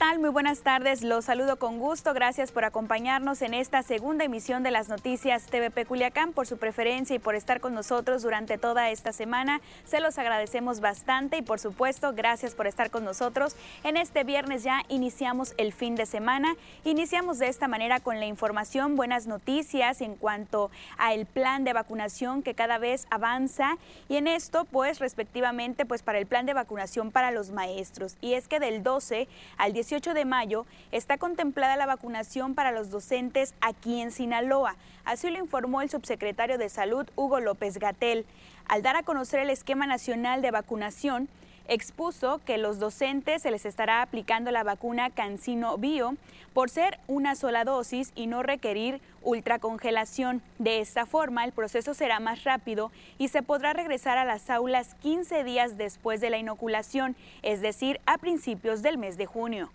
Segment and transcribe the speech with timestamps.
[0.00, 0.19] ¿Qué tal?
[0.30, 1.02] Muy buenas tardes.
[1.02, 2.14] Los saludo con gusto.
[2.14, 7.16] Gracias por acompañarnos en esta segunda emisión de las noticias TVP Culiacán, por su preferencia
[7.16, 9.60] y por estar con nosotros durante toda esta semana.
[9.82, 13.56] Se los agradecemos bastante y por supuesto, gracias por estar con nosotros.
[13.82, 16.54] En este viernes ya iniciamos el fin de semana.
[16.84, 21.72] Iniciamos de esta manera con la información, buenas noticias en cuanto a el plan de
[21.72, 26.54] vacunación que cada vez avanza y en esto, pues respectivamente, pues para el plan de
[26.54, 28.16] vacunación para los maestros.
[28.20, 29.26] Y es que del 12
[29.58, 34.76] al 18 de mayo está contemplada la vacunación para los docentes aquí en Sinaloa.
[35.04, 38.26] Así lo informó el subsecretario de Salud, Hugo López Gatel.
[38.68, 41.28] Al dar a conocer el esquema nacional de vacunación,
[41.70, 46.16] expuso que los docentes se les estará aplicando la vacuna Cancino Bio
[46.52, 50.42] por ser una sola dosis y no requerir ultracongelación.
[50.58, 54.94] De esta forma, el proceso será más rápido y se podrá regresar a las aulas
[54.96, 59.70] 15 días después de la inoculación, es decir, a principios del mes de junio.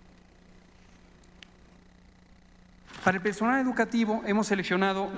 [3.06, 5.12] Para el personal educativo hemos seleccionado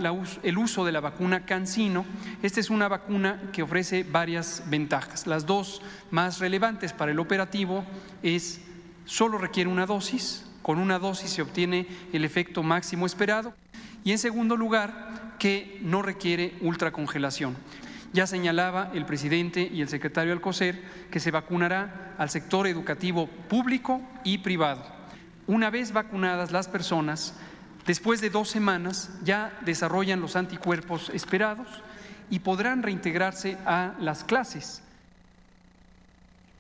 [0.44, 2.04] el uso de la vacuna CanSino.
[2.44, 5.26] Esta es una vacuna que ofrece varias ventajas.
[5.26, 5.82] Las dos
[6.12, 7.86] más relevantes para el operativo
[8.24, 8.60] es
[9.06, 13.54] solo requiere una dosis, con una dosis se obtiene el efecto máximo esperado
[14.04, 17.56] y en segundo lugar que no requiere ultracongelación.
[18.12, 24.02] Ya señalaba el presidente y el secretario Alcocer que se vacunará al sector educativo público
[24.26, 24.98] y privado.
[25.48, 27.34] Una vez vacunadas las personas,
[27.88, 31.68] Después de dos semanas ya desarrollan los anticuerpos esperados
[32.30, 34.82] y podrán reintegrarse a las clases.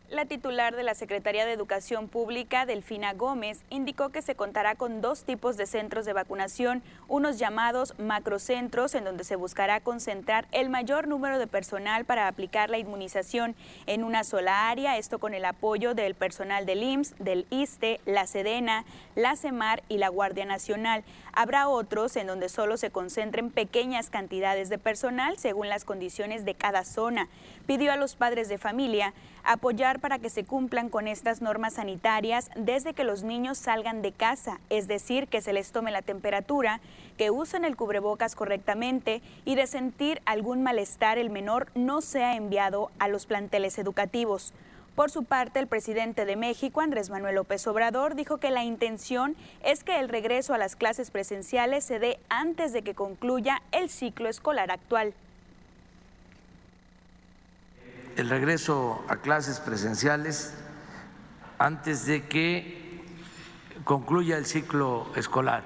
[0.09, 5.01] La titular de la Secretaría de Educación Pública, Delfina Gómez, indicó que se contará con
[5.01, 10.69] dos tipos de centros de vacunación, unos llamados macrocentros, en donde se buscará concentrar el
[10.69, 13.53] mayor número de personal para aplicar la inmunización
[13.85, 18.27] en una sola área, esto con el apoyo del personal del IMSS, del ISTE, la
[18.27, 18.85] SEDENA,
[19.15, 21.03] la CEMAR y la Guardia Nacional.
[21.33, 26.55] Habrá otros en donde solo se concentren pequeñas cantidades de personal según las condiciones de
[26.55, 27.27] cada zona.
[27.65, 29.13] Pidió a los padres de familia
[29.43, 34.11] apoyar para que se cumplan con estas normas sanitarias desde que los niños salgan de
[34.11, 36.81] casa, es decir, que se les tome la temperatura,
[37.17, 42.91] que usen el cubrebocas correctamente y de sentir algún malestar el menor no sea enviado
[42.99, 44.53] a los planteles educativos.
[44.95, 49.35] Por su parte, el presidente de México, Andrés Manuel López Obrador, dijo que la intención
[49.63, 53.89] es que el regreso a las clases presenciales se dé antes de que concluya el
[53.89, 55.13] ciclo escolar actual
[58.17, 60.55] el regreso a clases presenciales
[61.59, 63.05] antes de que
[63.83, 65.63] concluya el ciclo escolar.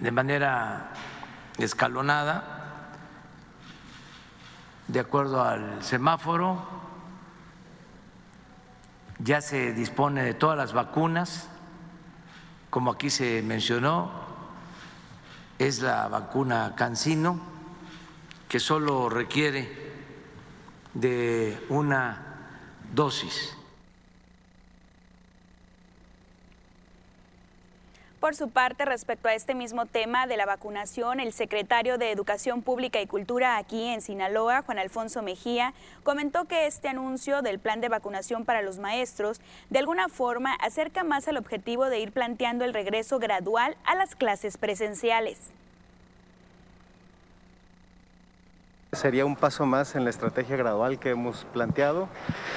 [0.00, 0.94] De manera
[1.58, 2.88] escalonada,
[4.88, 6.66] de acuerdo al semáforo,
[9.18, 11.50] ya se dispone de todas las vacunas,
[12.70, 14.10] como aquí se mencionó,
[15.58, 17.38] es la vacuna Cancino,
[18.48, 19.89] que solo requiere
[20.94, 22.38] de una
[22.92, 23.56] dosis.
[28.20, 32.60] Por su parte, respecto a este mismo tema de la vacunación, el secretario de Educación
[32.60, 35.72] Pública y Cultura aquí en Sinaloa, Juan Alfonso Mejía,
[36.02, 39.40] comentó que este anuncio del plan de vacunación para los maestros
[39.70, 44.14] de alguna forma acerca más al objetivo de ir planteando el regreso gradual a las
[44.14, 45.38] clases presenciales.
[48.92, 52.08] Sería un paso más en la estrategia gradual que hemos planteado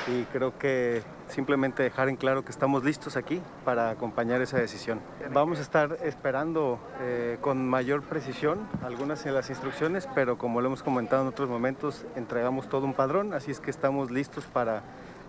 [0.07, 4.99] y creo que simplemente dejar en claro que estamos listos aquí para acompañar esa decisión.
[5.31, 10.67] Vamos a estar esperando eh, con mayor precisión algunas de las instrucciones, pero como lo
[10.67, 14.81] hemos comentado en otros momentos, entregamos todo un padrón, así es que estamos listos para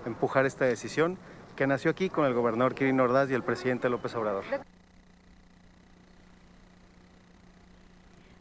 [0.07, 1.19] empujar esta decisión
[1.55, 4.45] que nació aquí con el gobernador Kirin Ordaz y el presidente López Obrador.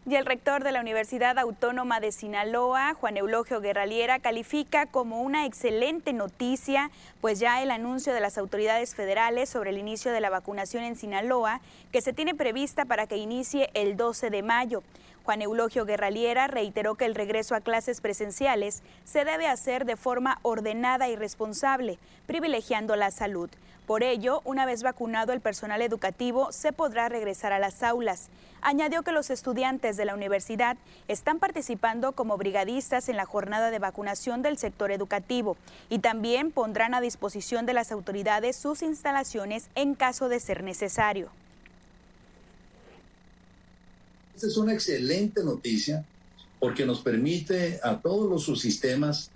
[0.05, 5.45] Y el rector de la Universidad Autónoma de Sinaloa, Juan Eulogio Guerraliera, califica como una
[5.45, 6.91] excelente noticia,
[7.21, 10.97] pues ya el anuncio de las autoridades federales sobre el inicio de la vacunación en
[10.97, 11.61] Sinaloa,
[11.93, 14.83] que se tiene prevista para que inicie el 12 de mayo.
[15.23, 20.37] Juan Eulogio Guerraliera reiteró que el regreso a clases presenciales se debe hacer de forma
[20.41, 21.97] ordenada y responsable,
[22.27, 23.49] privilegiando la salud.
[23.87, 28.29] Por ello, una vez vacunado el personal educativo, se podrá regresar a las aulas.
[28.65, 30.77] Añadió que los estudiantes de la universidad
[31.09, 35.57] están participando como brigadistas en la jornada de vacunación del sector educativo
[35.89, 41.29] y también pondrán a disposición de las autoridades sus instalaciones en caso de ser necesario.
[44.33, 46.05] Esta es una excelente noticia
[46.57, 49.29] porque nos permite a todos los subsistemas,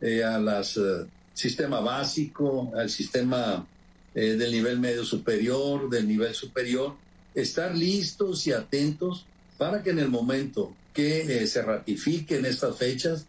[0.00, 3.66] eh, al eh, sistema básico, al sistema
[4.14, 6.94] eh, del nivel medio superior, del nivel superior,
[7.34, 9.26] estar listos y atentos
[9.58, 13.26] para que en el momento que eh, se ratifiquen estas fechas,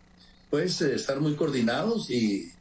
[0.49, 2.51] pues eh, estar muy coordinados y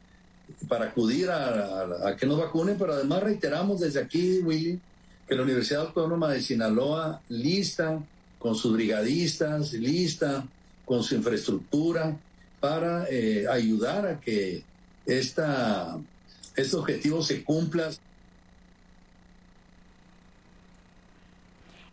[0.67, 4.79] para acudir a, que nos vacunen, pero además reiteramos desde aquí, Willy,
[5.27, 8.03] que la Universidad Autónoma de Sinaloa lista
[8.37, 10.45] con sus brigadistas, lista
[10.83, 12.17] con su infraestructura
[12.59, 13.07] para
[13.49, 14.63] ayudar a que
[15.05, 15.97] esta,
[16.55, 17.91] este objetivo se cumpla.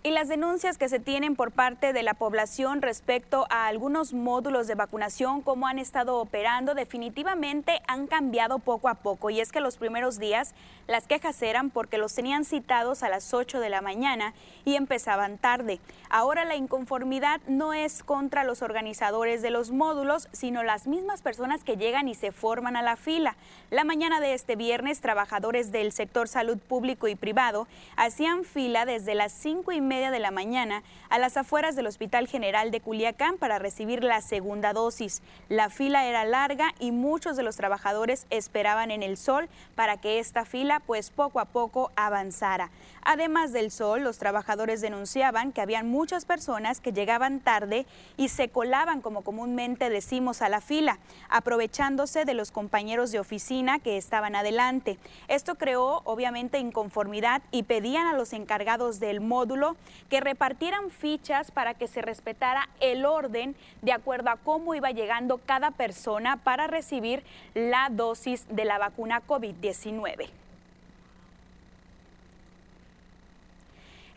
[0.08, 4.66] Y las denuncias que se tienen por parte de la población respecto a algunos módulos
[4.66, 9.28] de vacunación, cómo han estado operando, definitivamente han cambiado poco a poco.
[9.28, 10.54] Y es que los primeros días
[10.86, 14.32] las quejas eran porque los tenían citados a las 8 de la mañana
[14.64, 15.78] y empezaban tarde.
[16.08, 21.64] Ahora la inconformidad no es contra los organizadores de los módulos, sino las mismas personas
[21.64, 23.36] que llegan y se forman a la fila.
[23.70, 27.68] La mañana de este viernes, trabajadores del sector salud público y privado
[27.98, 32.28] hacían fila desde las 5 y media de la mañana a las afueras del Hospital
[32.28, 35.22] General de Culiacán para recibir la segunda dosis.
[35.48, 40.20] La fila era larga y muchos de los trabajadores esperaban en el sol para que
[40.20, 42.70] esta fila pues poco a poco avanzara.
[43.02, 47.86] Además del sol, los trabajadores denunciaban que habían muchas personas que llegaban tarde
[48.16, 50.98] y se colaban, como comúnmente decimos, a la fila,
[51.28, 54.98] aprovechándose de los compañeros de oficina que estaban adelante.
[55.26, 59.76] Esto creó obviamente inconformidad y pedían a los encargados del módulo
[60.08, 65.38] que repartieran fichas para que se respetara el orden de acuerdo a cómo iba llegando
[65.44, 67.22] cada persona para recibir
[67.54, 70.28] la dosis de la vacuna COVID-19.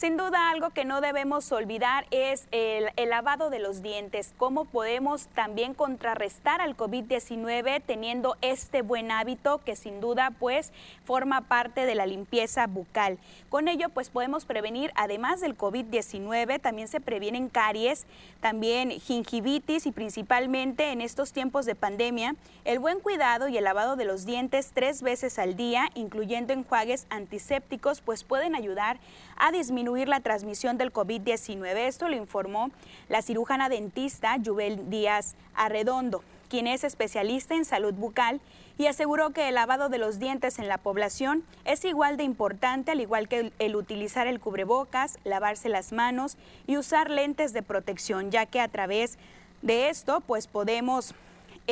[0.00, 5.26] Sin duda, algo que no debemos olvidar es el, lavado de los dientes, cómo podemos
[5.34, 10.72] también contrarrestar al COVID-19 teniendo este buen hábito que sin duda pues
[11.04, 13.18] forma parte de la limpieza bucal.
[13.50, 18.06] Con ello pues podemos prevenir, además del COVID-19, también se previenen caries,
[18.40, 23.96] también gingivitis y principalmente en estos tiempos de pandemia, el buen cuidado y el lavado
[23.96, 28.98] de los dientes tres veces al día, incluyendo enjuagues antisépticos, pues pueden ayudar
[29.36, 31.74] a disminuir la transmisión del COVID-19.
[31.76, 32.70] Esto lo informó
[33.08, 38.40] la cirujana dentista Yubel Díaz Arredondo, quien es especialista en salud bucal
[38.78, 42.92] y aseguró que el lavado de los dientes en la población es igual de importante,
[42.92, 48.30] al igual que el, utilizar el cubrebocas, lavarse las manos y usar lentes de protección,
[48.30, 49.18] ya que a través
[49.60, 51.14] de esto pues podemos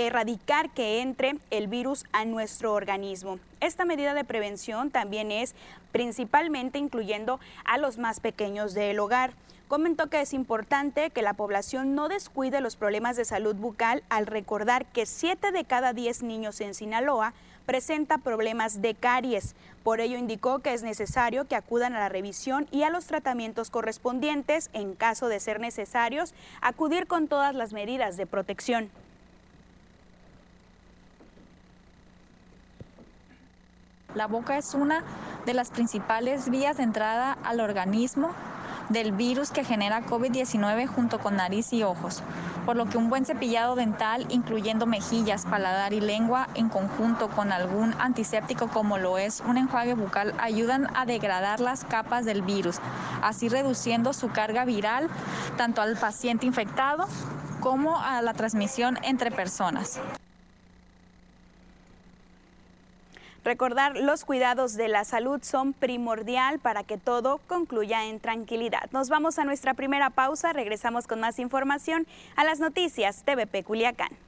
[0.07, 3.39] erradicar que entre el virus a nuestro organismo.
[3.61, 5.55] Esta medida de prevención también es
[5.93, 9.33] principalmente incluyendo a los más pequeños del hogar.
[9.67, 14.27] Comentó que es importante que la población no descuide los problemas de salud bucal al
[14.27, 17.35] recordar que 7 de cada 10 niños en Sinaloa
[17.67, 19.55] presenta problemas de caries.
[19.83, 23.69] Por ello indicó que es necesario que acudan a la revisión y a los tratamientos
[23.69, 28.91] correspondientes en caso de ser necesarios, acudir con todas las medidas de protección.
[34.15, 35.05] La boca es una
[35.45, 38.33] de las principales vías de entrada al organismo
[38.89, 42.23] del virus que genera COVID-19 junto con nariz y ojos,
[42.65, 47.53] por lo que un buen cepillado dental, incluyendo mejillas, paladar y lengua, en conjunto con
[47.53, 52.79] algún antiséptico como lo es un enjuague bucal, ayudan a degradar las capas del virus,
[53.23, 55.09] así reduciendo su carga viral
[55.59, 57.07] tanto al paciente infectado
[57.61, 60.01] como a la transmisión entre personas.
[63.45, 68.91] Recordar los cuidados de la salud son primordial para que todo concluya en tranquilidad.
[68.91, 74.28] Nos vamos a nuestra primera pausa, regresamos con más información a las noticias TVP Culiacán.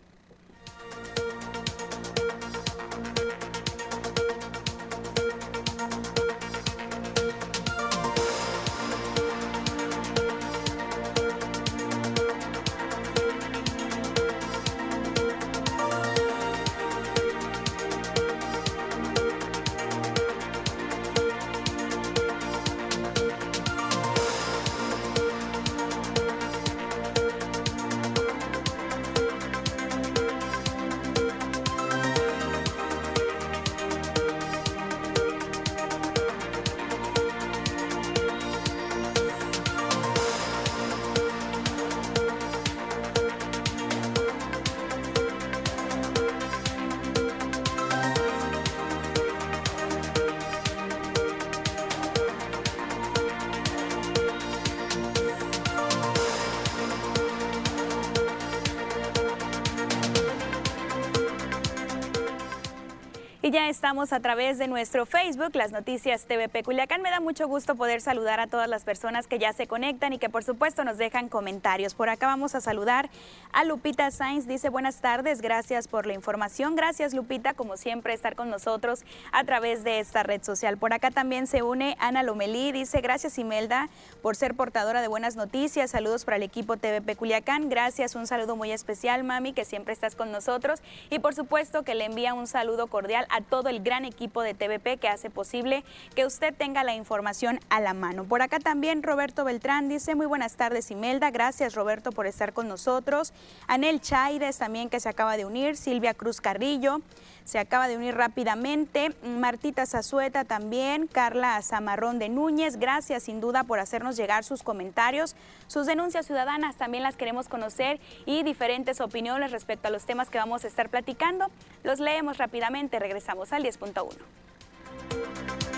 [63.71, 67.03] Ya a través de nuestro Facebook, las noticias TVP Culiacán.
[67.03, 70.19] Me da mucho gusto poder saludar a todas las personas que ya se conectan y
[70.19, 71.95] que por supuesto nos dejan comentarios.
[71.95, 73.11] Por acá vamos a saludar
[73.53, 74.47] a Lupita Sainz.
[74.47, 76.77] Dice buenas tardes, gracias por la información.
[76.77, 80.79] Gracias Lupita, como siempre, estar con nosotros a través de esta red social.
[80.79, 82.71] Por acá también se une Ana Lomelí.
[82.71, 83.89] Dice gracias Imelda
[84.23, 85.91] por ser portadora de buenas noticias.
[85.91, 87.69] Saludos para el equipo TVP Culiacán.
[87.69, 90.81] Gracias, un saludo muy especial, mami, que siempre estás con nosotros.
[91.11, 94.55] Y por supuesto que le envía un saludo cordial a todo el gran equipo de
[94.55, 95.85] TVP que hace posible
[96.15, 98.25] que usted tenga la información a la mano.
[98.25, 102.69] Por acá también Roberto Beltrán dice muy buenas tardes Imelda, gracias Roberto por estar con
[102.69, 103.33] nosotros.
[103.67, 107.01] Anel Chaides también que se acaba de unir, Silvia Cruz Carrillo
[107.45, 113.65] se acaba de unir rápidamente, Martita Zazueta también, Carla Zamarrón de Núñez, gracias sin duda
[113.65, 115.35] por hacernos llegar sus comentarios,
[115.67, 120.39] sus denuncias ciudadanas también las queremos conocer y diferentes opiniones respecto a los temas que
[120.39, 121.47] vamos a estar platicando.
[121.83, 125.70] Los leemos rápidamente, regresamos al 10.1.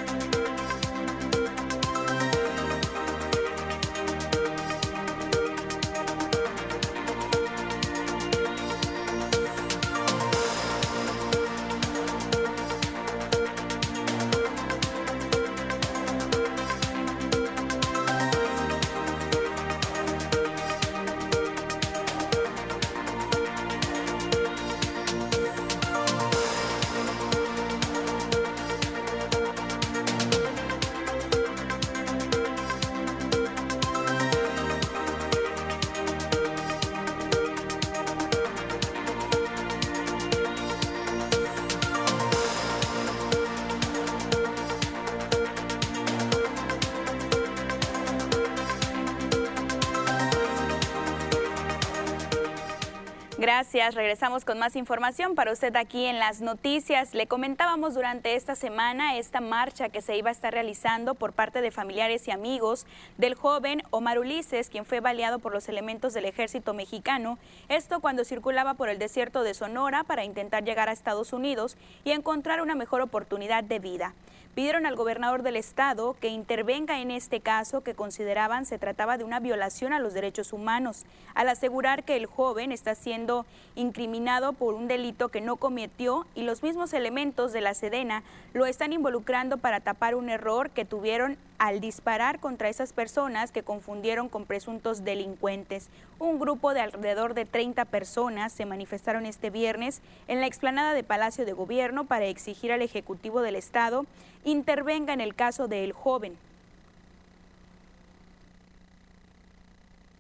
[53.62, 53.94] Gracias.
[53.94, 57.14] Regresamos con más información para usted aquí en las noticias.
[57.14, 61.60] Le comentábamos durante esta semana esta marcha que se iba a estar realizando por parte
[61.60, 62.86] de familiares y amigos
[63.18, 67.38] del joven Omar Ulises, quien fue baleado por los elementos del ejército mexicano.
[67.68, 72.10] Esto cuando circulaba por el desierto de Sonora para intentar llegar a Estados Unidos y
[72.10, 74.12] encontrar una mejor oportunidad de vida
[74.54, 79.24] pidieron al gobernador del estado que intervenga en este caso que consideraban se trataba de
[79.24, 81.04] una violación a los derechos humanos,
[81.34, 86.42] al asegurar que el joven está siendo incriminado por un delito que no cometió y
[86.42, 91.38] los mismos elementos de la Sedena lo están involucrando para tapar un error que tuvieron
[91.62, 95.90] al disparar contra esas personas que confundieron con presuntos delincuentes.
[96.18, 101.04] Un grupo de alrededor de 30 personas se manifestaron este viernes en la explanada de
[101.04, 104.06] Palacio de Gobierno para exigir al Ejecutivo del Estado
[104.42, 106.36] intervenga en el caso del joven.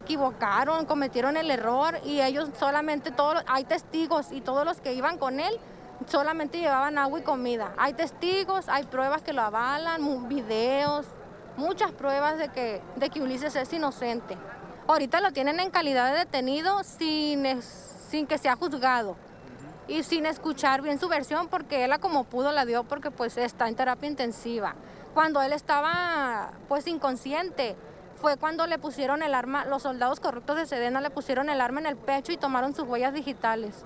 [0.04, 5.16] equivocaron, cometieron el error y ellos solamente todos hay testigos y todos los que iban
[5.16, 5.58] con él
[6.08, 7.72] solamente llevaban agua y comida.
[7.78, 11.06] Hay testigos, hay pruebas que lo avalan, videos,
[11.56, 14.36] muchas pruebas de que, de que Ulises es inocente.
[14.86, 19.16] Ahorita lo tienen en calidad de detenido sin, sin que sea juzgado
[19.88, 23.68] y sin escuchar bien su versión porque él como pudo la dio porque pues está
[23.68, 24.74] en terapia intensiva.
[25.14, 27.76] Cuando él estaba pues inconsciente,
[28.20, 31.80] fue cuando le pusieron el arma, los soldados corruptos de Sedena le pusieron el arma
[31.80, 33.84] en el pecho y tomaron sus huellas digitales.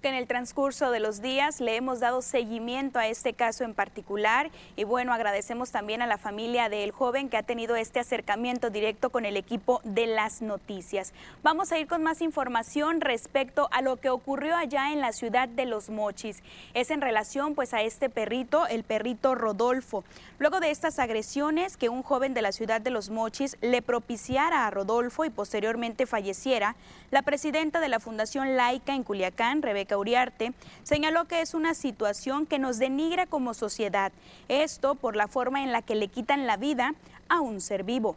[0.00, 3.74] Que en el transcurso de los días le hemos dado seguimiento a este caso en
[3.74, 8.70] particular y bueno, agradecemos también a la familia del joven que ha tenido este acercamiento
[8.70, 11.12] directo con el equipo de las noticias.
[11.42, 15.48] Vamos a ir con más información respecto a lo que ocurrió allá en la ciudad
[15.48, 16.42] de Los Mochis.
[16.74, 20.04] Es en relación pues a este perrito, el perrito Rodolfo.
[20.38, 24.66] Luego de estas agresiones que un joven de la ciudad de Los Mochis le propiciara
[24.66, 26.76] a Rodolfo y posteriormente falleciera,
[27.10, 32.46] la presidenta de la Fundación Laica en Culiacán, Rebeca Uriarte, señaló que es una situación
[32.46, 34.12] que nos denigra como sociedad,
[34.48, 36.94] esto por la forma en la que le quitan la vida
[37.28, 38.16] a un ser vivo.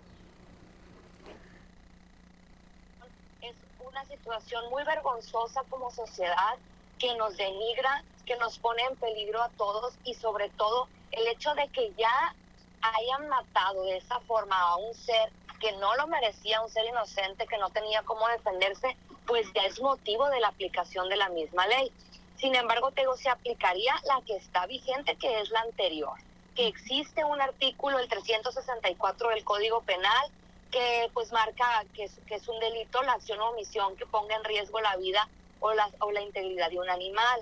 [3.42, 3.56] Es
[3.86, 6.56] una situación muy vergonzosa como sociedad
[7.00, 11.54] que nos denigra, que nos pone en peligro a todos y sobre todo el hecho
[11.56, 12.34] de que ya
[12.82, 17.48] hayan matado de esa forma a un ser que no lo merecía, un ser inocente
[17.48, 21.68] que no tenía cómo defenderse, pues ya es motivo de la aplicación de la misma
[21.68, 21.92] ley.
[22.38, 26.18] Sin embargo, tengo se aplicaría la que está vigente, que es la anterior,
[26.56, 30.30] que existe un artículo, el 364 del Código Penal,
[30.72, 34.36] que pues marca que es, que es un delito la acción o omisión que ponga
[34.36, 37.42] en riesgo la vida o la, o la integridad de un animal.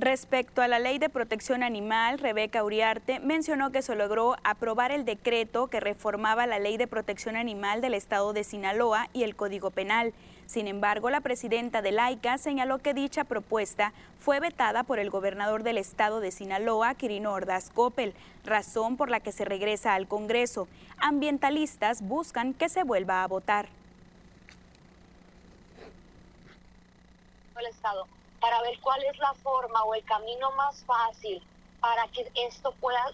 [0.00, 5.04] Respecto a la ley de protección animal, Rebeca Uriarte mencionó que se logró aprobar el
[5.04, 9.72] decreto que reformaba la ley de protección animal del estado de Sinaloa y el Código
[9.72, 10.14] Penal.
[10.46, 15.64] Sin embargo, la presidenta de Laica señaló que dicha propuesta fue vetada por el gobernador
[15.64, 20.68] del estado de Sinaloa, Quirino Ordaz Coppel, razón por la que se regresa al Congreso.
[20.98, 23.68] Ambientalistas buscan que se vuelva a votar.
[27.58, 28.06] El estado
[28.40, 31.42] para ver cuál es la forma o el camino más fácil
[31.80, 33.04] para que esto pueda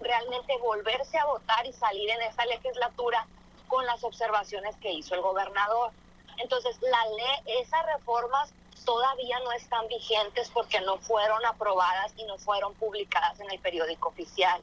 [0.00, 3.26] realmente volverse a votar y salir en esa legislatura
[3.68, 5.92] con las observaciones que hizo el gobernador.
[6.38, 8.52] Entonces, la ley, esas reformas
[8.84, 14.08] todavía no están vigentes porque no fueron aprobadas y no fueron publicadas en el periódico
[14.08, 14.60] oficial.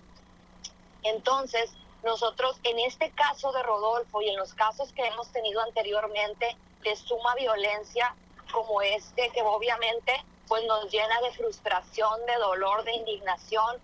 [1.03, 1.71] Entonces,
[2.03, 6.95] nosotros en este caso de Rodolfo y en los casos que hemos tenido anteriormente de
[6.95, 8.15] suma violencia,
[8.51, 10.13] como este que obviamente
[10.47, 13.77] pues nos llena de frustración, de dolor, de indignación.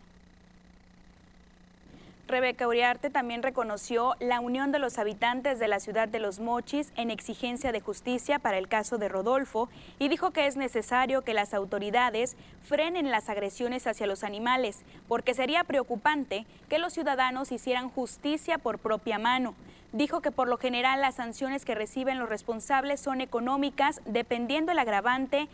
[2.26, 6.93] Rebeca Uriarte también reconoció la unión de los habitantes de la ciudad de Los Mochis
[6.95, 9.67] en exigencia de justicia para el caso de Rodolfo
[9.99, 15.34] y dijo que es necesario que las autoridades frenen las agresiones hacia los animales, porque
[15.34, 19.54] sería preocupante que los ciudadanos hicieran justicia por propia mano
[19.93, 24.79] dijo que por lo general las sanciones que reciben los responsables son económicas dependiendo el
[24.79, 25.47] agravante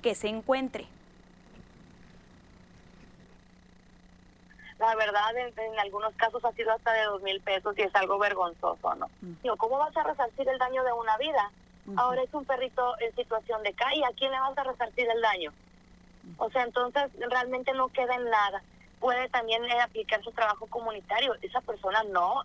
[0.00, 0.86] que se encuentre.
[4.78, 8.18] La verdad, en, algunos casos ha sido hasta de dos mil pesos y es algo
[8.18, 9.10] vergonzoso, ¿no?
[9.58, 11.50] ¿Cómo vas a resarcir el daño de una vida?
[11.96, 15.20] Ahora es un perrito en situación de calle, ¿a quién le vas a resarcir el
[15.20, 15.52] daño?
[16.38, 18.62] O sea, entonces realmente no queda en nada.
[19.00, 21.34] Puede también eh, aplicar su trabajo comunitario.
[21.42, 22.42] Esa persona no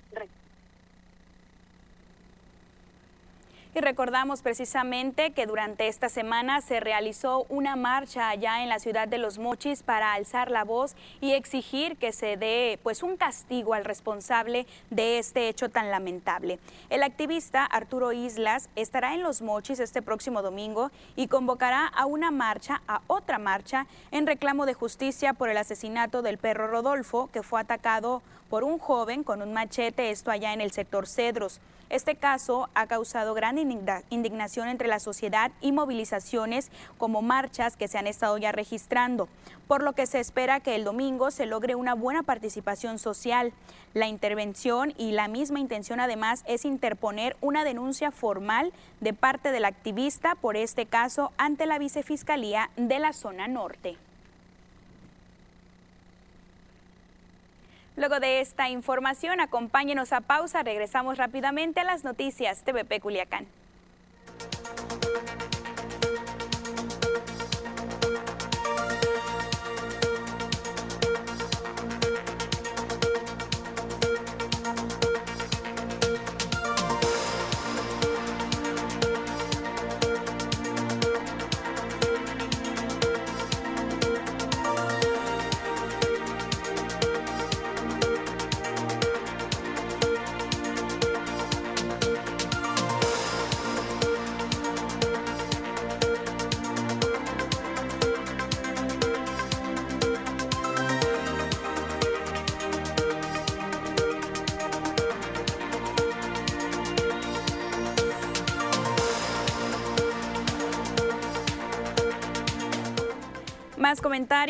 [3.77, 9.05] Y recordamos precisamente que durante esta semana se realizó una marcha allá en la ciudad
[9.05, 13.73] de Los Mochis para alzar la voz y exigir que se dé pues un castigo
[13.73, 16.57] al responsable de este hecho tan lamentable.
[16.89, 22.31] El activista Arturo Islas estará en Los Mochis este próximo domingo y convocará a una
[22.31, 27.43] marcha, a otra marcha, en reclamo de justicia por el asesinato del perro Rodolfo, que
[27.43, 31.59] fue atacado por un joven con un machete, esto allá en el sector Cedros.
[31.89, 33.59] Este caso ha causado gran
[34.09, 39.27] indignación entre la sociedad y movilizaciones como marchas que se han estado ya registrando,
[39.67, 43.53] por lo que se espera que el domingo se logre una buena participación social.
[43.93, 49.65] La intervención y la misma intención además es interponer una denuncia formal de parte del
[49.65, 53.97] activista por este caso ante la vicefiscalía de la zona norte.
[57.97, 60.63] Luego de esta información, acompáñenos a pausa.
[60.63, 63.47] Regresamos rápidamente a las noticias TVP Culiacán.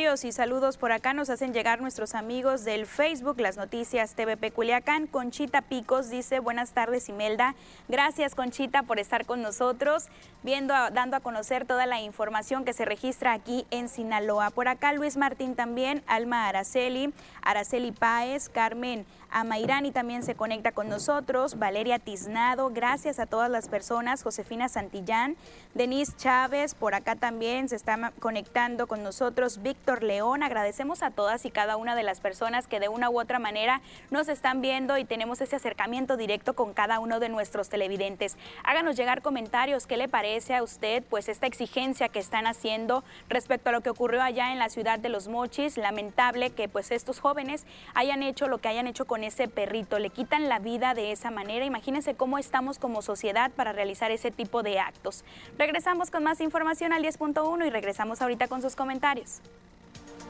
[0.05, 5.07] Y saludos por acá nos hacen llegar nuestros amigos del Facebook, las noticias TVP Culiacán.
[5.07, 7.55] Conchita Picos dice, buenas tardes Imelda.
[7.87, 10.09] Gracias Conchita por estar con nosotros,
[10.43, 14.51] viendo, dando a conocer toda la información que se registra aquí en Sinaloa.
[14.51, 20.87] Por acá Luis Martín también, Alma Araceli, Araceli Páez, Carmen Amairani también se conecta con
[20.87, 25.35] nosotros, Valeria Tiznado, gracias a todas las personas, Josefina Santillán,
[25.73, 31.45] Denise Chávez, por acá también se está conectando con nosotros, Víctor León, agradecemos a todas
[31.45, 34.97] y cada una de las personas que de una u otra manera nos están viendo
[34.97, 38.37] y tenemos ese acercamiento directo con cada uno de nuestros televidentes.
[38.63, 43.69] Háganos llegar comentarios, ¿qué le parece a usted pues esta exigencia que están haciendo respecto
[43.69, 45.77] a lo que ocurrió allá en la ciudad de Los Mochis?
[45.77, 50.09] Lamentable que pues estos jóvenes hayan hecho lo que hayan hecho con ese perrito, le
[50.09, 51.65] quitan la vida de esa manera.
[51.65, 55.23] Imagínense cómo estamos como sociedad para realizar ese tipo de actos.
[55.57, 59.41] Regresamos con más información al 10.1 y regresamos ahorita con sus comentarios.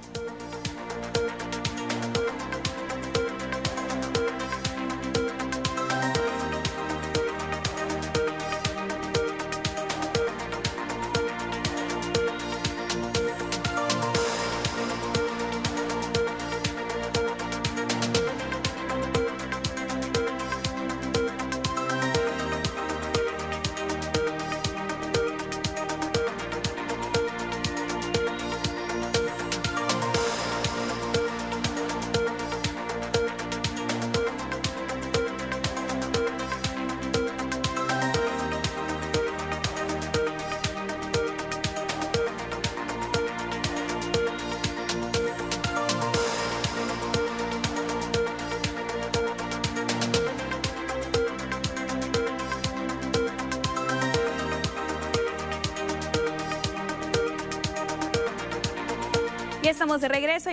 [0.04, 0.65] Música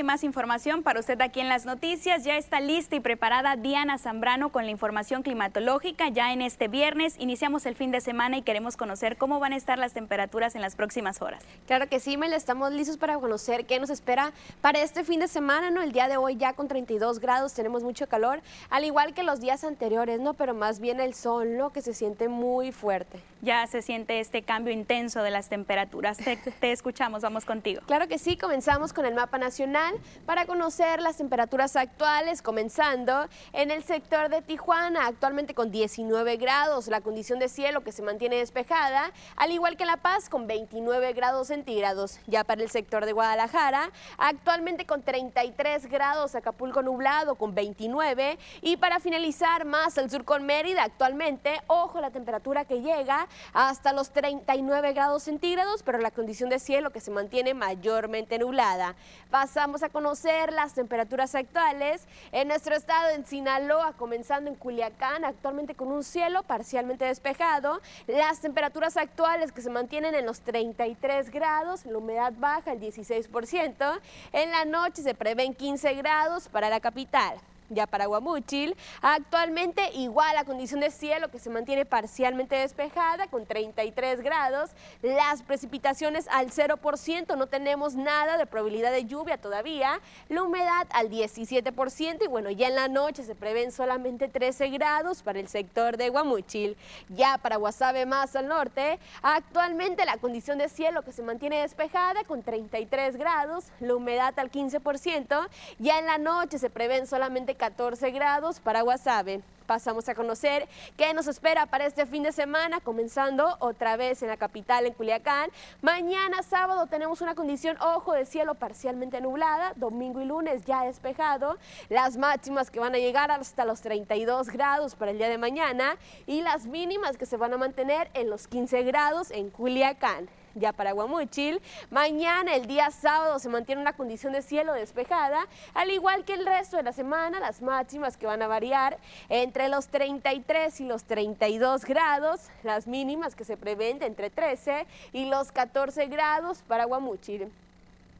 [0.02, 2.24] y más información para usted aquí en las noticias.
[2.24, 6.08] Ya está lista y preparada Diana Zambrano con la información climatológica.
[6.08, 9.56] Ya en este viernes iniciamos el fin de semana y queremos conocer cómo van a
[9.56, 11.44] estar las temperaturas en las próximas horas.
[11.66, 15.28] Claro que sí, Mel, estamos listos para conocer qué nos espera para este fin de
[15.28, 15.82] semana, ¿no?
[15.82, 19.40] El día de hoy ya con 32 grados tenemos mucho calor, al igual que los
[19.40, 20.34] días anteriores, ¿no?
[20.34, 21.70] Pero más bien el sol, ¿no?
[21.70, 23.20] Que se siente muy fuerte.
[23.40, 26.16] Ya se siente este cambio intenso de las temperaturas.
[26.16, 27.82] Te, te escuchamos, vamos contigo.
[27.86, 29.92] Claro que sí, comenzamos con el mapa nacional
[30.26, 36.88] para conocer las temperaturas actuales, comenzando en el sector de Tijuana, actualmente con 19 grados,
[36.88, 41.12] la condición de cielo que se mantiene despejada, al igual que La Paz con 29
[41.12, 42.18] grados centígrados.
[42.26, 48.76] Ya para el sector de Guadalajara, actualmente con 33 grados, Acapulco nublado con 29 y
[48.76, 54.10] para finalizar más al sur con Mérida, actualmente, ojo la temperatura que llega hasta los
[54.10, 58.94] 39 grados centígrados, pero la condición de cielo que se mantiene mayormente nublada.
[59.30, 65.74] Pasamos a conocer las temperaturas actuales en nuestro estado en Sinaloa, comenzando en Culiacán, actualmente
[65.74, 67.80] con un cielo parcialmente despejado.
[68.06, 74.00] Las temperaturas actuales que se mantienen en los 33 grados, la humedad baja el 16%.
[74.32, 77.40] En la noche se prevén 15 grados para la capital
[77.74, 78.76] ya para Guamúchil.
[79.00, 84.70] Actualmente igual la condición de cielo que se mantiene parcialmente despejada con 33 grados.
[85.02, 90.00] Las precipitaciones al 0%, no tenemos nada de probabilidad de lluvia todavía.
[90.28, 95.22] La humedad al 17% y bueno, ya en la noche se prevén solamente 13 grados
[95.22, 96.76] para el sector de Guamúchil.
[97.08, 102.24] Ya para Guasave más al norte, actualmente la condición de cielo que se mantiene despejada
[102.24, 105.48] con 33 grados, la humedad al 15%.
[105.78, 109.40] Ya en la noche se prevén solamente 14 grados para Guasave.
[109.66, 114.30] Pasamos a conocer qué nos espera para este fin de semana, comenzando otra vez en
[114.30, 115.48] la capital, en Culiacán.
[115.80, 121.56] Mañana sábado tenemos una condición, ojo, de cielo parcialmente nublada, domingo y lunes ya despejado,
[121.88, 125.96] las máximas que van a llegar hasta los 32 grados para el día de mañana
[126.26, 130.72] y las mínimas que se van a mantener en los 15 grados en Culiacán ya
[130.72, 131.60] para Guamuchil.
[131.90, 136.46] Mañana, el día sábado, se mantiene una condición de cielo despejada, al igual que el
[136.46, 141.04] resto de la semana, las máximas que van a variar entre los 33 y los
[141.04, 147.50] 32 grados, las mínimas que se prevén entre 13 y los 14 grados para Guamuchil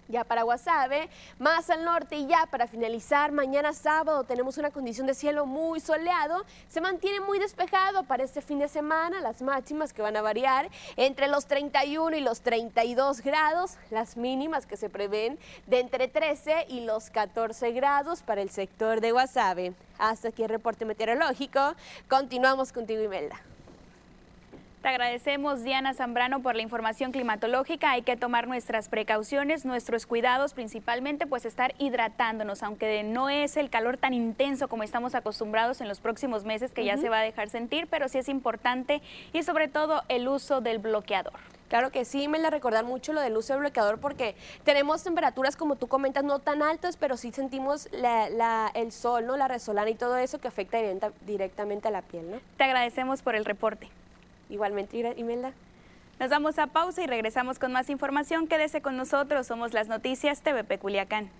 [0.09, 5.07] ya para Guasave, más al norte y ya para finalizar, mañana sábado tenemos una condición
[5.07, 9.93] de cielo muy soleado, se mantiene muy despejado para este fin de semana, las máximas
[9.93, 14.91] que van a variar entre los 31 y los 32 grados, las mínimas que se
[14.91, 19.75] prevén de entre 13 y los 14 grados para el sector de Guasave.
[19.99, 21.75] Hasta aquí el reporte meteorológico,
[22.09, 23.52] continuamos contigo Imelda.
[24.83, 27.92] Te agradecemos, Diana Zambrano, por la información climatológica.
[27.92, 33.71] Hay que tomar nuestras precauciones, nuestros cuidados, principalmente pues estar hidratándonos, aunque no es el
[33.71, 37.23] calor tan intenso como estamos acostumbrados en los próximos meses que ya se va a
[37.23, 41.38] dejar sentir, pero sí es importante y sobre todo el uso del bloqueador.
[41.68, 45.55] Claro que sí, me la recordar mucho lo del uso del bloqueador porque tenemos temperaturas,
[45.55, 49.37] como tú comentas, no tan altas, pero sí sentimos el sol, ¿no?
[49.37, 50.79] la resolana y todo eso que afecta
[51.25, 52.33] directamente a la piel.
[52.33, 52.38] ¿no?
[52.57, 53.88] Te agradecemos por el reporte.
[54.53, 55.53] Igualmente, Imelda.
[56.21, 58.47] Nos vamos a pausa y regresamos con más información.
[58.47, 59.47] Quédese con nosotros.
[59.47, 61.31] Somos las noticias TVP Culiacán.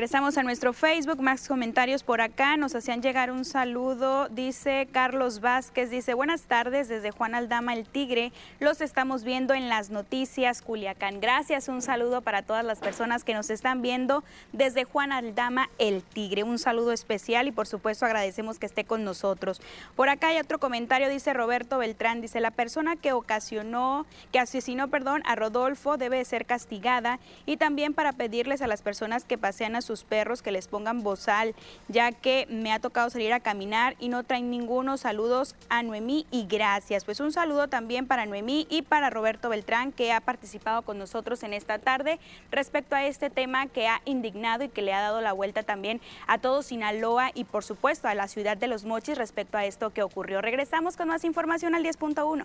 [0.00, 5.40] Regresamos a nuestro Facebook, más comentarios por acá, nos hacían llegar un saludo, dice Carlos
[5.40, 10.62] Vázquez, dice buenas tardes desde Juan Aldama el Tigre, los estamos viendo en las noticias
[10.62, 11.20] Culiacán.
[11.20, 16.02] Gracias, un saludo para todas las personas que nos están viendo desde Juan Aldama el
[16.02, 19.60] Tigre, un saludo especial y por supuesto agradecemos que esté con nosotros.
[19.96, 24.88] Por acá hay otro comentario, dice Roberto Beltrán, dice la persona que ocasionó, que asesinó,
[24.88, 29.76] perdón, a Rodolfo debe ser castigada y también para pedirles a las personas que pasean
[29.76, 31.52] a sus perros que les pongan bozal,
[31.88, 34.96] ya que me ha tocado salir a caminar y no traen ninguno.
[34.96, 37.04] Saludos a Noemí y gracias.
[37.04, 41.42] Pues un saludo también para Noemí y para Roberto Beltrán, que ha participado con nosotros
[41.42, 42.20] en esta tarde
[42.52, 46.00] respecto a este tema que ha indignado y que le ha dado la vuelta también
[46.28, 49.90] a todo Sinaloa y por supuesto a la ciudad de Los Mochis respecto a esto
[49.90, 50.40] que ocurrió.
[50.40, 52.44] Regresamos con más información al 10.1.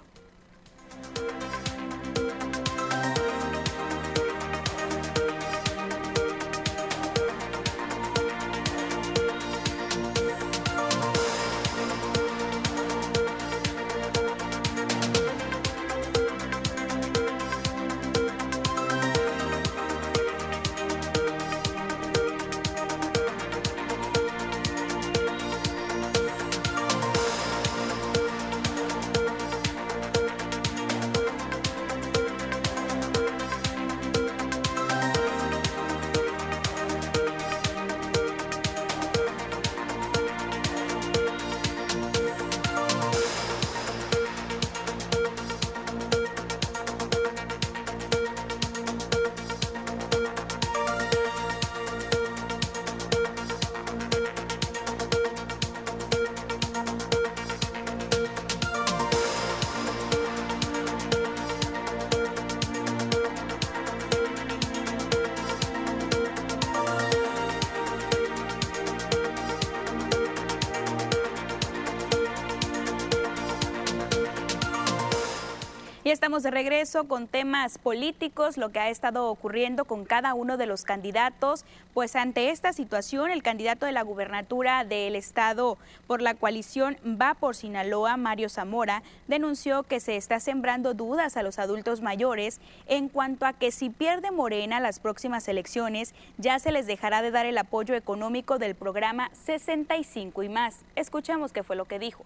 [76.16, 80.66] estamos de regreso con temas políticos, lo que ha estado ocurriendo con cada uno de
[80.66, 81.66] los candidatos.
[81.94, 87.34] Pues ante esta situación, el candidato de la gubernatura del estado por la coalición Va
[87.34, 93.10] por Sinaloa, Mario Zamora, denunció que se está sembrando dudas a los adultos mayores en
[93.10, 97.46] cuanto a que si pierde Morena las próximas elecciones, ya se les dejará de dar
[97.46, 100.78] el apoyo económico del programa 65 y más.
[100.96, 102.24] Escuchemos qué fue lo que dijo.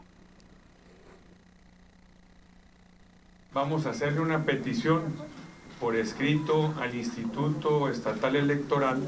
[3.53, 5.01] Vamos a hacerle una petición
[5.79, 9.01] por escrito al Instituto Estatal Electoral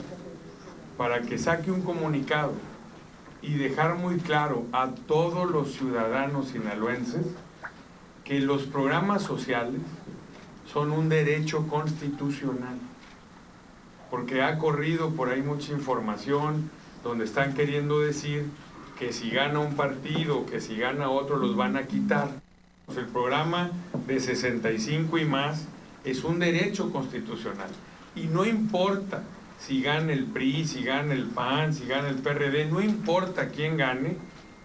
[0.97, 2.53] para que saque un comunicado
[3.41, 7.25] y dejar muy claro a todos los ciudadanos sinaloenses
[8.23, 9.81] que los programas sociales
[10.71, 12.77] son un derecho constitucional,
[14.09, 16.69] porque ha corrido por ahí mucha información
[17.03, 18.47] donde están queriendo decir
[18.97, 22.29] que si gana un partido, que si gana otro, los van a quitar.
[22.97, 23.71] El programa
[24.05, 25.65] de 65 y más
[26.03, 27.69] es un derecho constitucional
[28.15, 29.23] y no importa
[29.59, 33.77] si gana el PRI, si gana el PAN, si gana el PRD, no importa quién
[33.77, 34.17] gane,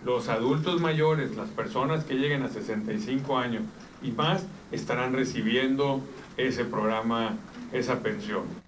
[0.05, 3.63] los adultos mayores, las personas que lleguen a 65 años
[4.03, 6.01] y más estarán recibiendo
[6.37, 7.35] ese programa,
[7.73, 8.66] esa pensión.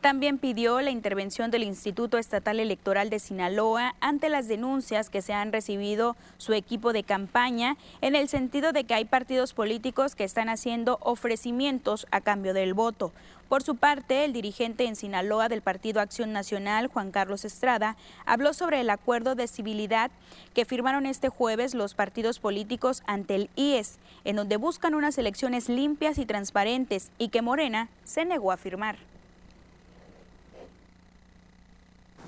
[0.00, 5.34] También pidió la intervención del Instituto Estatal Electoral de Sinaloa ante las denuncias que se
[5.34, 10.24] han recibido su equipo de campaña en el sentido de que hay partidos políticos que
[10.24, 13.12] están haciendo ofrecimientos a cambio del voto.
[13.50, 18.54] Por su parte, el dirigente en Sinaloa del Partido Acción Nacional, Juan Carlos Estrada, habló
[18.54, 20.10] sobre el acuerdo de civilidad
[20.54, 25.68] que firmaron este jueves los partidos políticos ante el IES, en donde buscan unas elecciones
[25.68, 29.09] limpias y transparentes y que Morena se negó a firmar.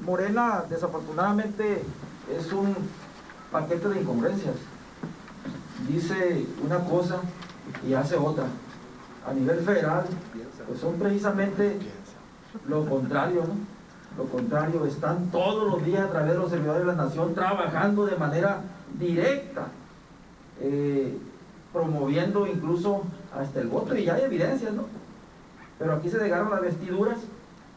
[0.04, 1.82] Morena desafortunadamente
[2.36, 2.74] es un
[3.50, 4.56] paquete de incongruencias.
[5.88, 7.20] Dice una cosa
[7.86, 8.44] y hace otra.
[9.26, 10.04] A nivel federal,
[10.66, 11.78] pues son precisamente
[12.68, 13.72] lo contrario, ¿no?
[14.22, 18.04] Lo contrario, están todos los días a través de los servidores de la nación trabajando
[18.04, 18.60] de manera
[18.98, 19.68] directa,
[20.60, 21.16] eh,
[21.72, 24.84] promoviendo incluso hasta el voto, y ya hay evidencias, ¿no?
[25.78, 27.18] Pero aquí se desgarran las vestiduras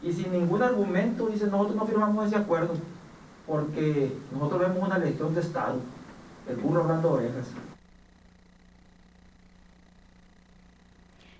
[0.02, 2.74] y sin ningún argumento dice nosotros no firmamos ese acuerdo
[3.46, 5.76] porque nosotros vemos una elección de Estado,
[6.48, 7.46] el burro hablando orejas.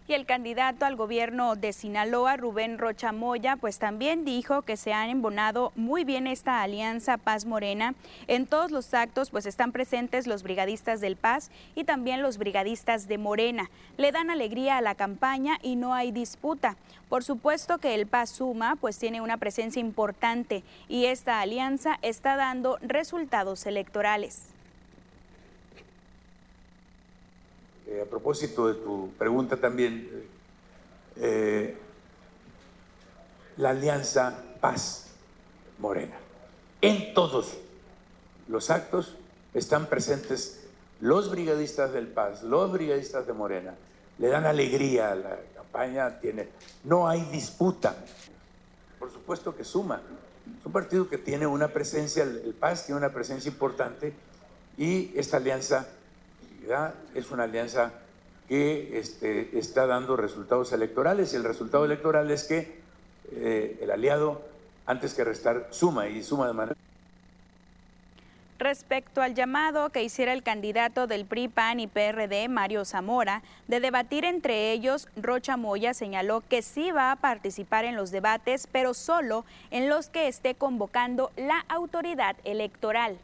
[0.08, 4.92] Y el candidato al gobierno de Sinaloa, Rubén Rocha Moya, pues también dijo que se
[4.92, 7.94] han embonado muy bien esta alianza Paz Morena.
[8.28, 13.08] En todos los actos pues están presentes los brigadistas del Paz y también los brigadistas
[13.08, 13.68] de Morena.
[13.96, 16.76] Le dan alegría a la campaña y no hay disputa.
[17.08, 22.36] Por supuesto que el Paz suma, pues tiene una presencia importante y esta alianza está
[22.36, 24.55] dando resultados electorales.
[27.86, 30.10] Eh, a propósito de tu pregunta también,
[31.16, 31.76] eh,
[33.58, 35.06] la Alianza Paz
[35.78, 36.16] Morena.
[36.80, 37.56] En todos
[38.48, 39.14] los actos
[39.54, 40.64] están presentes
[41.00, 43.74] los brigadistas del Paz, los brigadistas de Morena.
[44.18, 46.48] Le dan alegría a la campaña, tiene,
[46.82, 47.94] no hay disputa.
[48.98, 50.00] Por supuesto que suma.
[50.58, 54.12] Es un partido que tiene una presencia, el Paz tiene una presencia importante
[54.76, 55.88] y esta alianza
[57.14, 57.92] es una alianza
[58.48, 62.80] que este, está dando resultados electorales y el resultado electoral es que
[63.32, 64.42] eh, el aliado,
[64.86, 66.76] antes que restar, suma y suma de manera...
[68.58, 73.80] Respecto al llamado que hiciera el candidato del PRI, PAN y PRD, Mario Zamora, de
[73.80, 78.94] debatir entre ellos, Rocha Moya señaló que sí va a participar en los debates, pero
[78.94, 83.18] solo en los que esté convocando la autoridad electoral.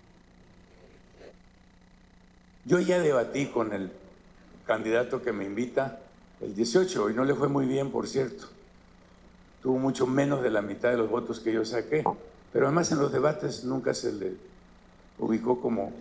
[2.64, 3.90] Yo ya debatí con el
[4.66, 6.00] candidato que me invita
[6.40, 8.46] el 18 y no le fue muy bien, por cierto.
[9.62, 12.04] Tuvo mucho menos de la mitad de los votos que yo saqué.
[12.52, 14.34] Pero además en los debates nunca se le
[15.18, 15.92] ubicó como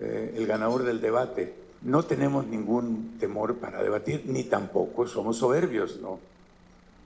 [0.00, 1.54] eh, el ganador del debate.
[1.82, 6.18] No tenemos ningún temor para debatir, ni tampoco somos soberbios, ¿no?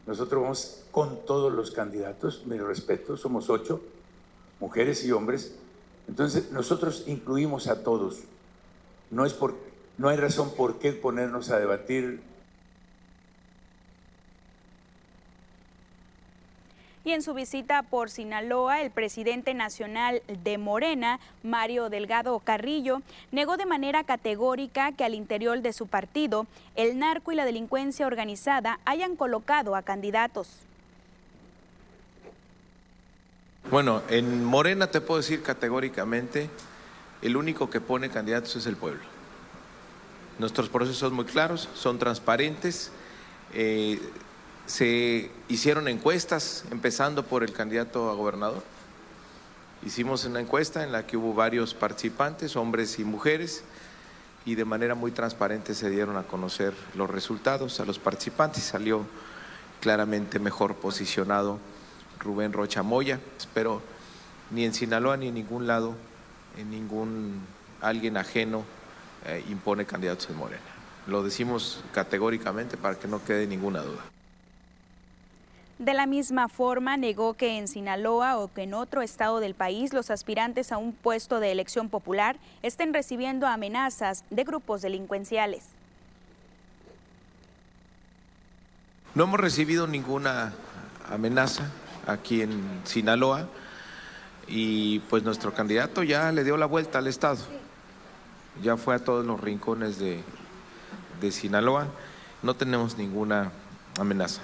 [0.07, 3.81] Nosotros vamos con todos los candidatos, mi respeto, somos ocho,
[4.61, 5.57] mujeres y hombres.
[6.09, 8.21] Entonces nosotros incluimos a todos
[9.11, 9.57] no, es por,
[9.99, 12.21] no hay razón por qué ponernos a debatir
[17.07, 23.01] Y en su visita por Sinaloa, el presidente nacional de Morena, Mario Delgado Carrillo,
[23.31, 28.09] negó de manera categórica que al interior de su partido el narco y la delincuencia
[28.09, 30.49] organizada hayan colocado a candidatos.
[33.71, 36.51] Bueno, en Morena te puedo decir categóricamente
[37.27, 39.03] el único que pone candidatos es el pueblo.
[40.39, 42.93] Nuestros procesos son muy claros, son transparentes.
[43.53, 44.01] Eh,
[44.67, 48.63] se hicieron encuestas, empezando por el candidato a gobernador.
[49.85, 53.65] Hicimos una encuesta en la que hubo varios participantes, hombres y mujeres,
[54.45, 58.63] y de manera muy transparente se dieron a conocer los resultados a los participantes.
[58.63, 59.05] Salió
[59.81, 61.59] claramente mejor posicionado
[62.21, 63.19] Rubén Rocha Moya.
[63.37, 63.83] Espero
[64.53, 65.97] ni en Sinaloa ni en ningún lado
[66.65, 67.43] ningún
[67.81, 68.65] alguien ajeno
[69.27, 70.63] eh, impone candidatos en Morena.
[71.07, 74.03] Lo decimos categóricamente para que no quede ninguna duda.
[75.79, 79.93] De la misma forma, negó que en Sinaloa o que en otro estado del país
[79.93, 85.65] los aspirantes a un puesto de elección popular estén recibiendo amenazas de grupos delincuenciales.
[89.15, 90.55] No hemos recibido ninguna
[91.11, 91.71] amenaza
[92.07, 93.47] aquí en Sinaloa
[94.49, 97.39] y pues nuestro candidato ya le dio la vuelta al Estado.
[98.63, 100.23] Ya fue a todos los rincones de,
[101.21, 101.89] de Sinaloa.
[102.43, 103.53] No tenemos ninguna
[103.99, 104.43] amenaza.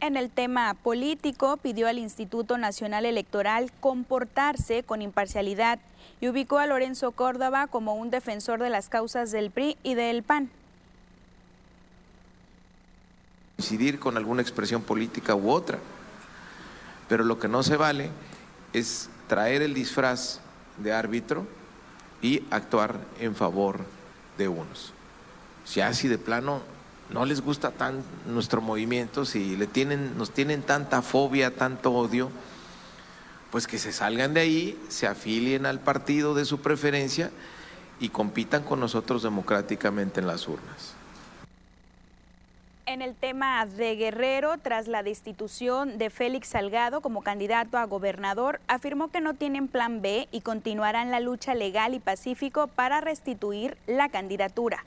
[0.00, 5.78] En el tema político, pidió al Instituto Nacional Electoral comportarse con imparcialidad
[6.20, 10.24] y ubicó a Lorenzo Córdoba como un defensor de las causas del PRI y del
[10.24, 10.50] PAN.
[13.56, 15.78] Coincidir con alguna expresión política u otra,
[17.12, 18.08] pero lo que no se vale
[18.72, 20.40] es traer el disfraz
[20.78, 21.46] de árbitro
[22.22, 23.80] y actuar en favor
[24.38, 24.94] de unos.
[25.66, 26.62] Si así de plano
[27.10, 32.30] no les gusta tan nuestro movimiento, si le tienen, nos tienen tanta fobia, tanto odio,
[33.50, 37.30] pues que se salgan de ahí, se afilien al partido de su preferencia
[38.00, 40.94] y compitan con nosotros democráticamente en las urnas.
[42.84, 48.60] En el tema de Guerrero, tras la destitución de Félix Salgado como candidato a gobernador,
[48.66, 53.78] afirmó que no tienen plan B y continuarán la lucha legal y pacífico para restituir
[53.86, 54.84] la candidatura.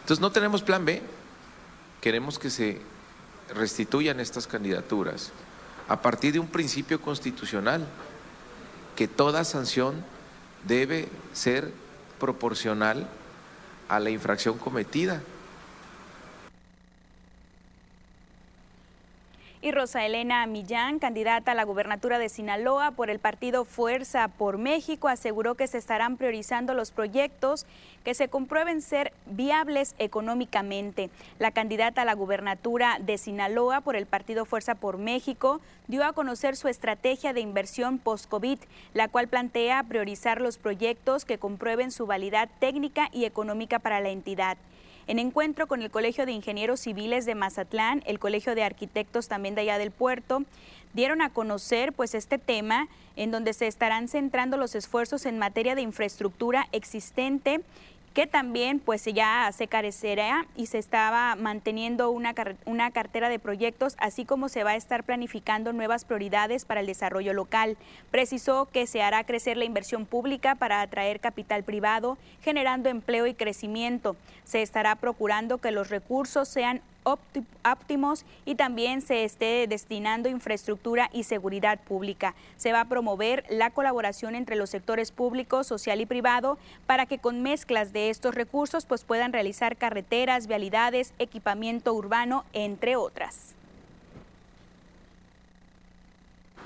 [0.00, 1.00] Entonces no tenemos plan B,
[2.02, 2.78] queremos que se
[3.54, 5.32] restituyan estas candidaturas
[5.88, 7.86] a partir de un principio constitucional,
[8.94, 10.04] que toda sanción
[10.66, 11.72] debe ser
[12.20, 13.08] proporcional
[13.92, 15.20] a la infracción cometida.
[19.62, 24.58] Y Rosa Elena Millán, candidata a la gubernatura de Sinaloa por el partido Fuerza por
[24.58, 27.64] México, aseguró que se estarán priorizando los proyectos
[28.02, 31.10] que se comprueben ser viables económicamente.
[31.38, 36.12] La candidata a la gubernatura de Sinaloa por el partido Fuerza por México dio a
[36.12, 38.58] conocer su estrategia de inversión post-COVID,
[38.94, 44.08] la cual plantea priorizar los proyectos que comprueben su validad técnica y económica para la
[44.08, 44.58] entidad.
[45.08, 49.54] En encuentro con el Colegio de Ingenieros Civiles de Mazatlán, el Colegio de Arquitectos también
[49.54, 50.44] de allá del puerto,
[50.92, 55.74] dieron a conocer pues este tema en donde se estarán centrando los esfuerzos en materia
[55.74, 57.62] de infraestructura existente
[58.14, 62.34] que también pues ya se carecerá y se estaba manteniendo una,
[62.66, 66.86] una cartera de proyectos, así como se va a estar planificando nuevas prioridades para el
[66.86, 67.76] desarrollo local.
[68.10, 73.34] Precisó que se hará crecer la inversión pública para atraer capital privado, generando empleo y
[73.34, 74.16] crecimiento.
[74.44, 81.24] Se estará procurando que los recursos sean óptimos y también se esté destinando infraestructura y
[81.24, 82.34] seguridad pública.
[82.56, 87.18] Se va a promover la colaboración entre los sectores público, social y privado para que
[87.18, 93.54] con mezclas de estos recursos pues puedan realizar carreteras, vialidades, equipamiento urbano, entre otras.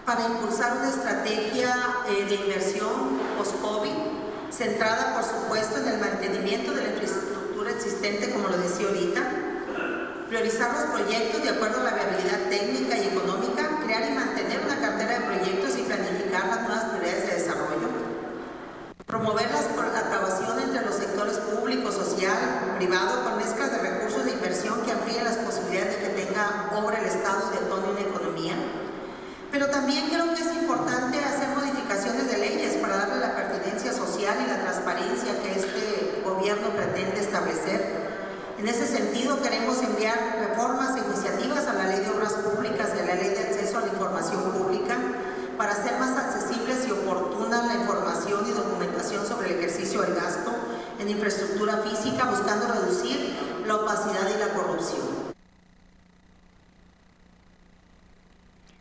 [0.04, 1.74] Para impulsar una estrategia
[2.08, 4.16] eh, de inversión post-COVID
[4.50, 9.45] centrada, por supuesto, en el mantenimiento de la infraestructura existente, como lo decía ahorita,
[10.28, 14.80] priorizar los proyectos de acuerdo a la viabilidad técnica y económica, crear y mantener una
[14.80, 17.88] cartera de proyectos y planificar las nuevas prioridades de desarrollo,
[19.06, 24.82] promover la acabación entre los sectores público, social, privado, con mezclas de recursos de inversión
[24.82, 28.54] que amplíen las posibilidades de que tenga obra el Estado de tono en economía.
[29.52, 34.36] Pero también creo que es importante hacer modificaciones de leyes para darle la pertinencia social
[34.44, 38.05] y la transparencia que este gobierno pretende establecer
[38.58, 43.00] en ese sentido, queremos enviar reformas e iniciativas a la Ley de Obras Públicas y
[43.00, 44.96] a la Ley de Acceso a la Información Pública
[45.58, 50.52] para hacer más accesibles y oportunas la información y documentación sobre el ejercicio del gasto
[50.98, 53.34] en infraestructura física, buscando reducir
[53.66, 55.25] la opacidad y la corrupción.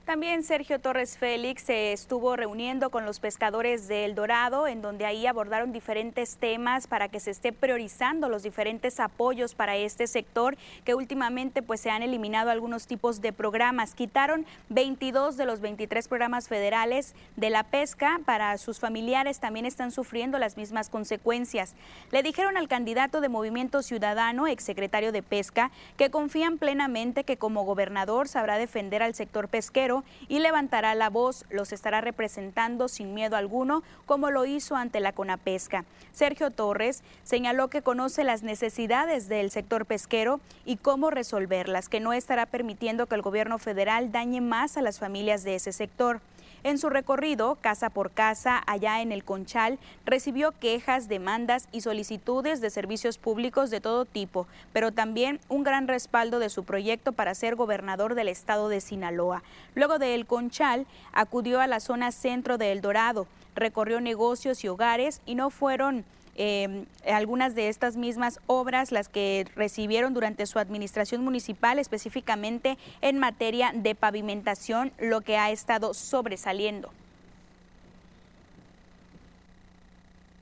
[0.06, 5.04] También Sergio Torres Félix se estuvo reuniendo con los pescadores de El Dorado, en donde
[5.04, 10.58] ahí abordaron diferentes temas para que se esté priorizando los diferentes apoyos para este sector,
[10.84, 13.96] que últimamente pues se han eliminado algunos tipos de programas.
[13.96, 18.20] Quitaron 22 de los 23 programas federales de la pesca.
[18.26, 21.74] Para sus familiares también están sufriendo las mismas consecuencias.
[22.12, 27.64] Le dijeron al candidato de Movimiento Ciudadano, exsecretario de Pesca, que confían plenamente que como
[27.64, 29.95] gobernador sabrá defender al sector pesquero
[30.28, 35.14] y levantará la voz, los estará representando sin miedo alguno, como lo hizo ante la
[35.14, 35.86] Conapesca.
[36.12, 42.14] Sergio Torres señaló que conoce las necesidades del sector pesquero y cómo resolverlas, que no
[42.14, 46.22] estará permitiendo que el gobierno federal dañe más a las familias de ese sector.
[46.66, 52.60] En su recorrido, casa por casa, allá en el Conchal, recibió quejas, demandas y solicitudes
[52.60, 57.36] de servicios públicos de todo tipo, pero también un gran respaldo de su proyecto para
[57.36, 59.44] ser gobernador del estado de Sinaloa.
[59.76, 64.68] Luego de El Conchal, acudió a la zona centro de El Dorado, recorrió negocios y
[64.68, 66.04] hogares y no fueron
[66.38, 73.20] Em, algunas de estas mismas obras, las que recibieron durante su administración municipal, específicamente en
[73.20, 76.92] materia de pavimentación, lo que ha estado sobresaliendo.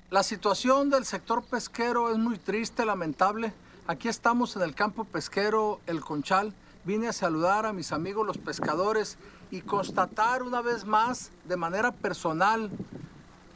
[0.10, 3.54] La situación del sector pesquero es muy triste, lamentable.
[3.86, 6.54] Aquí estamos en el campo pesquero El Conchal.
[6.86, 9.18] Vine a saludar a mis amigos los pescadores
[9.52, 12.72] y constatar una vez más de manera personal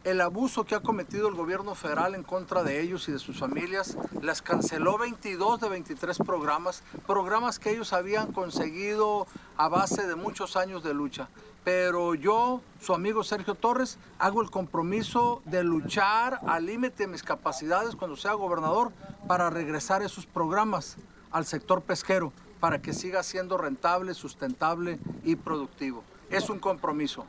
[0.07, 3.39] el abuso que ha cometido el gobierno federal en contra de ellos y de sus
[3.39, 3.97] familias.
[4.21, 9.27] Les canceló 22 de 23 programas, programas que ellos habían conseguido
[9.57, 11.27] a base de muchos años de lucha.
[11.65, 17.21] Pero yo, su amigo Sergio Torres, hago el compromiso de luchar al límite de mis
[17.21, 18.93] capacidades cuando sea gobernador
[19.27, 20.95] para regresar esos programas
[21.31, 22.31] al sector pesquero
[22.61, 26.05] para que siga siendo rentable, sustentable y productivo.
[26.29, 27.25] Es un compromiso.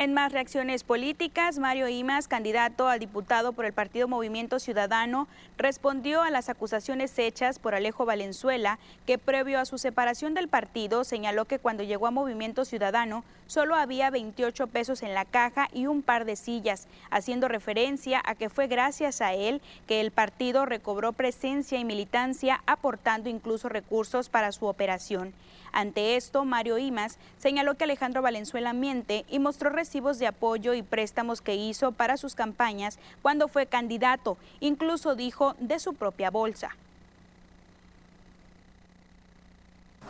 [0.00, 5.28] En más reacciones políticas, Mario Imas, candidato a diputado por el Partido Movimiento Ciudadano,
[5.58, 11.04] respondió a las acusaciones hechas por Alejo Valenzuela, que previo a su separación del partido
[11.04, 15.86] señaló que cuando llegó a Movimiento Ciudadano solo había 28 pesos en la caja y
[15.86, 20.64] un par de sillas, haciendo referencia a que fue gracias a él que el partido
[20.64, 25.34] recobró presencia y militancia, aportando incluso recursos para su operación.
[25.72, 30.82] Ante esto, Mario Imas señaló que Alejandro Valenzuela miente y mostró recibos de apoyo y
[30.82, 36.70] préstamos que hizo para sus campañas cuando fue candidato, incluso dijo de su propia bolsa.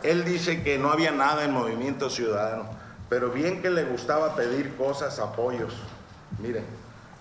[0.03, 2.65] Él dice que no había nada en Movimiento Ciudadano,
[3.07, 5.75] pero bien que le gustaba pedir cosas, apoyos.
[6.39, 6.65] Miren,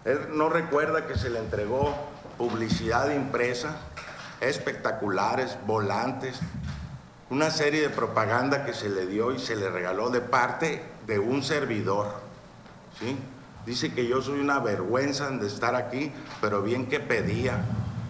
[0.06, 1.94] él no recuerda que se le entregó
[2.38, 3.76] publicidad impresa,
[4.40, 6.40] espectaculares, volantes,
[7.30, 11.18] una serie de propaganda que se le dio y se le regaló de parte de
[11.20, 12.08] un servidor.
[12.98, 13.16] ¿sí?
[13.64, 17.62] Dice que yo soy una vergüenza de estar aquí, pero bien que pedía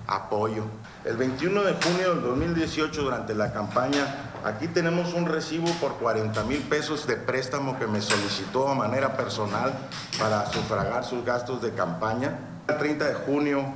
[0.06, 0.64] apoyo.
[1.04, 6.42] El 21 de junio del 2018, durante la campaña, aquí tenemos un recibo por 40
[6.44, 9.72] mil pesos de préstamo que me solicitó a manera personal
[10.18, 12.38] para sufragar sus gastos de campaña.
[12.68, 13.74] El 30 de junio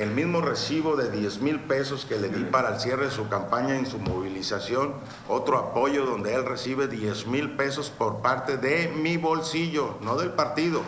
[0.00, 3.28] el mismo recibo de 10 mil pesos que le di para el cierre de su
[3.28, 4.94] campaña en su movilización,
[5.28, 10.30] otro apoyo donde él recibe 10 mil pesos por parte de mi bolsillo, no del
[10.30, 10.82] partido.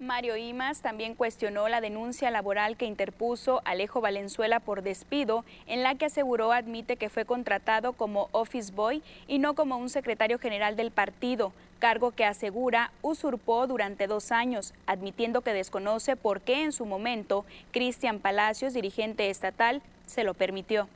[0.00, 5.96] Mario Imas también cuestionó la denuncia laboral que interpuso Alejo Valenzuela por despido, en la
[5.96, 10.76] que aseguró admite que fue contratado como office boy y no como un secretario general
[10.76, 16.72] del partido, cargo que asegura usurpó durante dos años, admitiendo que desconoce por qué en
[16.72, 20.88] su momento Cristian Palacios, dirigente estatal, se lo permitió.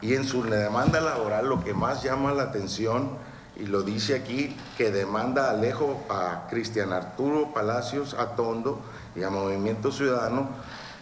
[0.00, 3.10] Y en su demanda laboral lo que más llama la atención
[3.56, 8.80] y lo dice aquí, que demanda Alejo a Cristian Arturo Palacios Atondo
[9.14, 10.48] y a Movimiento Ciudadano,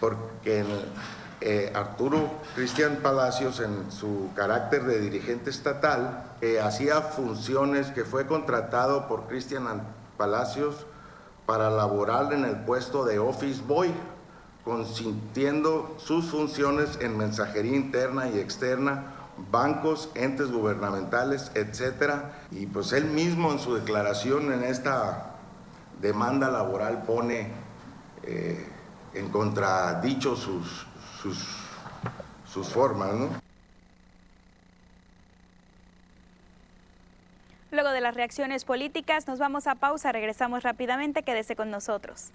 [0.01, 0.65] porque
[1.45, 6.25] eh, Arturo Cristian Palacios, en su carácter de dirigente estatal,
[6.63, 9.83] hacía funciones que fue contratado por Cristian
[10.17, 10.87] Palacios
[11.47, 13.93] para laborar en el puesto de Office Boy,
[14.65, 19.13] consintiendo sus funciones en mensajería interna y externa
[19.51, 22.33] bancos, entes gubernamentales, etcétera.
[22.51, 25.37] Y pues él mismo en su declaración en esta
[26.01, 27.49] demanda laboral pone
[28.23, 28.69] eh,
[29.15, 30.87] en contradicho sus,
[31.23, 31.39] sus,
[32.53, 33.29] sus formas, ¿no?
[37.71, 42.31] Luego de las reacciones políticas, nos vamos a pausa, regresamos rápidamente, quédese con nosotros.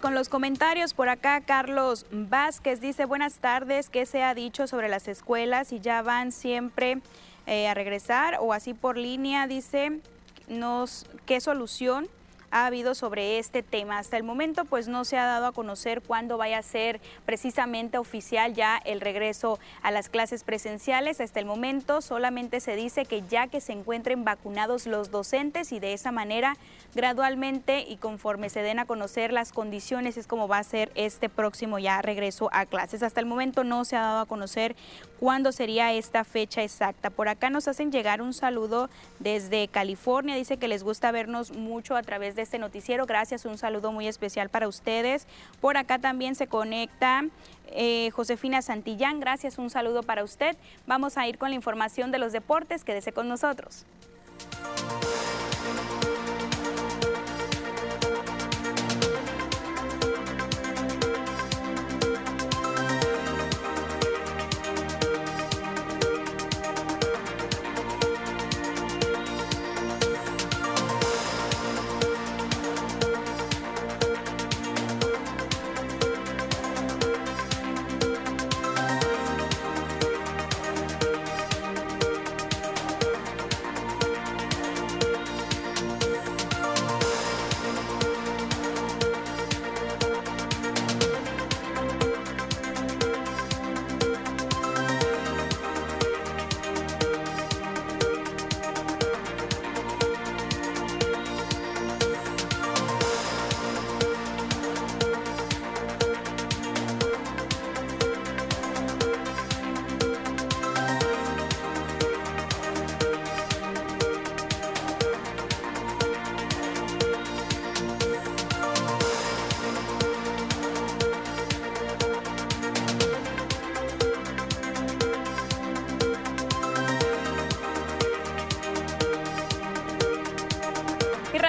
[0.00, 0.94] Con los comentarios.
[0.94, 5.80] Por acá Carlos Vázquez dice, buenas tardes, ¿qué se ha dicho sobre las escuelas y
[5.80, 7.02] ya van siempre
[7.46, 9.46] eh, a regresar o así por línea?
[9.46, 10.00] Dice,
[10.48, 12.08] nos, ¿qué solución?
[12.52, 13.98] Ha habido sobre este tema.
[13.98, 17.98] Hasta el momento pues no se ha dado a conocer cuándo vaya a ser precisamente
[17.98, 21.20] oficial ya el regreso a las clases presenciales.
[21.20, 25.80] Hasta el momento solamente se dice que ya que se encuentren vacunados los docentes y
[25.80, 26.56] de esa manera
[26.94, 31.30] gradualmente y conforme se den a conocer las condiciones es como va a ser este
[31.30, 33.02] próximo ya regreso a clases.
[33.02, 34.76] Hasta el momento no se ha dado a conocer
[35.18, 37.08] cuándo sería esta fecha exacta.
[37.08, 38.90] Por acá nos hacen llegar un saludo
[39.20, 40.36] desde California.
[40.36, 43.06] Dice que les gusta vernos mucho a través de este noticiero.
[43.06, 45.26] Gracias, un saludo muy especial para ustedes.
[45.60, 47.24] Por acá también se conecta
[47.68, 49.20] eh, Josefina Santillán.
[49.20, 50.56] Gracias, un saludo para usted.
[50.86, 52.84] Vamos a ir con la información de los deportes.
[52.84, 53.86] Quédese con nosotros.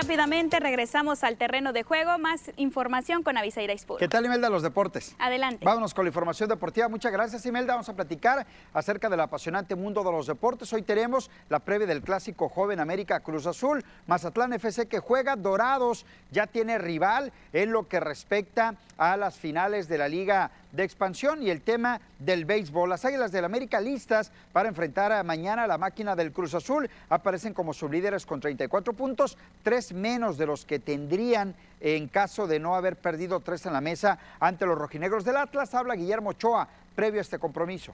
[0.03, 2.17] Rápidamente regresamos al terreno de juego.
[2.17, 3.99] Más información con Avisaira Ispuro.
[3.99, 5.15] ¿Qué tal, Imelda, los deportes?
[5.17, 5.63] Adelante.
[5.63, 6.89] Vámonos con la información deportiva.
[6.89, 7.71] Muchas gracias, Imelda.
[7.73, 10.73] Vamos a platicar acerca del apasionante mundo de los deportes.
[10.73, 13.81] Hoy tenemos la previa del clásico Joven América Cruz Azul.
[14.05, 16.05] Mazatlán FC que juega Dorados.
[16.31, 21.41] Ya tiene rival en lo que respecta a las finales de la Liga de Expansión
[21.41, 22.89] y el tema del béisbol.
[22.89, 26.89] Las Águilas del América listas para enfrentar a mañana a la máquina del Cruz Azul.
[27.09, 32.59] Aparecen como sublíderes con 34 puntos, tres menos de los que tendrían en caso de
[32.59, 35.73] no haber perdido tres en la mesa ante los rojinegros del Atlas.
[35.75, 37.93] Habla Guillermo Ochoa previo a este compromiso.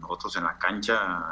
[0.00, 1.22] Nosotros en la cancha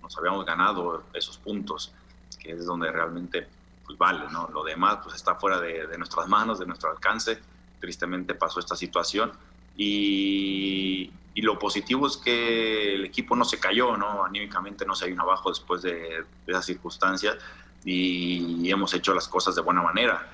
[0.00, 1.92] nos habíamos ganado esos puntos,
[2.38, 3.48] que es donde realmente
[3.84, 4.48] pues, vale, ¿no?
[4.48, 7.40] Lo demás pues está fuera de, de nuestras manos, de nuestro alcance
[7.80, 9.32] tristemente pasó esta situación.
[9.76, 14.24] Y, lo positivo es que el equipo no se cayó, ¿no?
[14.24, 17.36] Anímicamente no se un abajo después de, esas circunstancias
[17.84, 20.28] y hemos hecho las cosas de buena manera.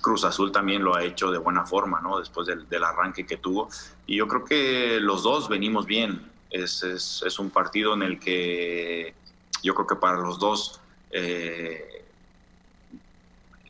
[0.00, 2.18] Cruz Azul también lo ha hecho de buena forma, ¿no?
[2.18, 3.68] Después del, arranque que tuvo.
[4.06, 6.30] Y yo creo que los dos venimos bien.
[6.50, 9.14] Es, es, un partido en el que
[9.62, 10.80] yo creo que para los dos
[11.10, 11.97] eh,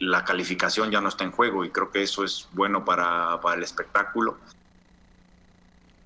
[0.00, 3.62] la calificación ya no está en juego y creo que eso es bueno para, el
[3.62, 4.36] espectáculo.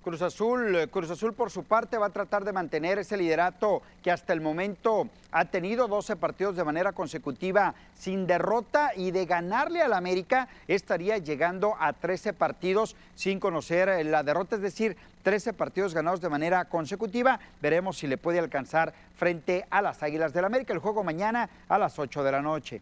[0.03, 3.83] Cruz Azul, eh, Cruz Azul por su parte va a tratar de mantener ese liderato
[4.03, 9.27] que hasta el momento ha tenido 12 partidos de manera consecutiva sin derrota y de
[9.27, 14.97] ganarle al América estaría llegando a 13 partidos sin conocer eh, la derrota, es decir,
[15.23, 17.39] 13 partidos ganados de manera consecutiva.
[17.61, 20.73] Veremos si le puede alcanzar frente a las Águilas del América.
[20.73, 22.81] El juego mañana a las 8 de la noche.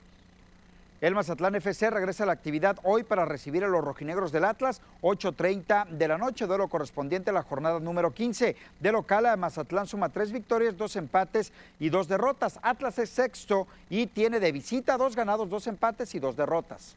[1.00, 4.82] El Mazatlán FC regresa a la actividad hoy para recibir a los rojinegros del Atlas,
[5.00, 8.54] 8.30 de la noche, duelo correspondiente a la jornada número 15.
[8.78, 12.58] De local a Mazatlán suma tres victorias, dos empates y dos derrotas.
[12.62, 16.96] Atlas es sexto y tiene de visita dos ganados, dos empates y dos derrotas.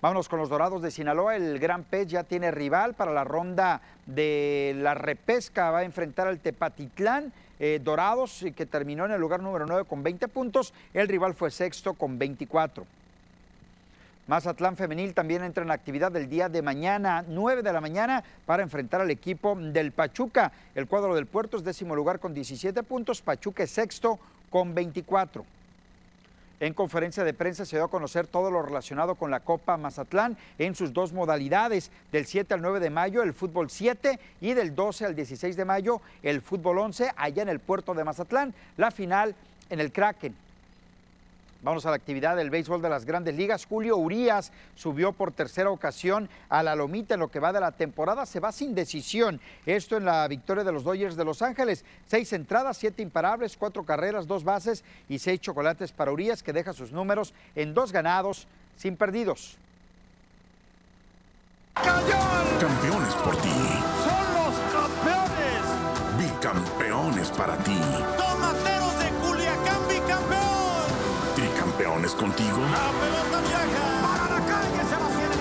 [0.00, 1.36] Vámonos con los Dorados de Sinaloa.
[1.36, 5.70] El Gran Pez ya tiene rival para la ronda de la repesca.
[5.70, 7.30] Va a enfrentar al Tepatitlán.
[7.60, 10.72] Eh, Dorados, que terminó en el lugar número 9 con 20 puntos.
[10.94, 12.86] El rival fue sexto con 24.
[14.28, 18.62] Mazatlán Femenil también entra en actividad el día de mañana, 9 de la mañana, para
[18.62, 20.52] enfrentar al equipo del Pachuca.
[20.76, 25.44] El cuadro del Puerto es décimo lugar con 17 puntos, Pachuca es sexto con 24.
[26.60, 30.36] En conferencia de prensa se dio a conocer todo lo relacionado con la Copa Mazatlán
[30.58, 34.76] en sus dos modalidades, del 7 al 9 de mayo el fútbol 7 y del
[34.76, 38.92] 12 al 16 de mayo el fútbol 11 allá en el puerto de Mazatlán, la
[38.92, 39.34] final
[39.68, 40.36] en el Kraken.
[41.62, 43.66] Vamos a la actividad del béisbol de las grandes ligas.
[43.66, 47.70] Julio Urias subió por tercera ocasión a la lomita en lo que va de la
[47.70, 48.26] temporada.
[48.26, 49.40] Se va sin decisión.
[49.64, 51.84] Esto en la victoria de los Dodgers de Los Ángeles.
[52.08, 56.72] Seis entradas, siete imparables, cuatro carreras, dos bases y seis chocolates para Urias que deja
[56.72, 59.56] sus números en dos ganados sin perdidos.
[61.74, 63.48] Campeones por ti.
[64.04, 65.62] Son los campeones.
[66.18, 68.21] Bicampeones para ti.
[72.10, 72.58] Contigo.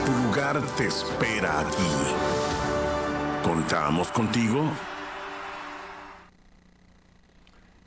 [0.05, 1.89] Tu lugar te espera aquí.
[3.43, 4.63] ¿Contamos contigo?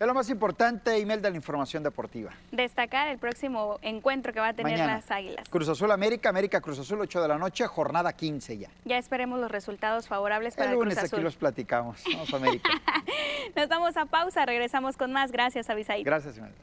[0.01, 2.33] Es lo más importante, email de la información deportiva.
[2.51, 4.97] Destacar el próximo encuentro que va a tener Mañana.
[4.97, 5.49] las Águilas.
[5.49, 8.69] Cruz Azul América, América Cruz Azul, 8 de la noche, jornada 15 ya.
[8.85, 12.03] Ya esperemos los resultados favorables para El el lunes Cruz aquí los platicamos.
[12.13, 12.69] Vamos América.
[13.57, 15.31] Nos vamos a pausa, regresamos con más.
[15.31, 16.05] Gracias, Abisaid.
[16.05, 16.57] Gracias, Imelda.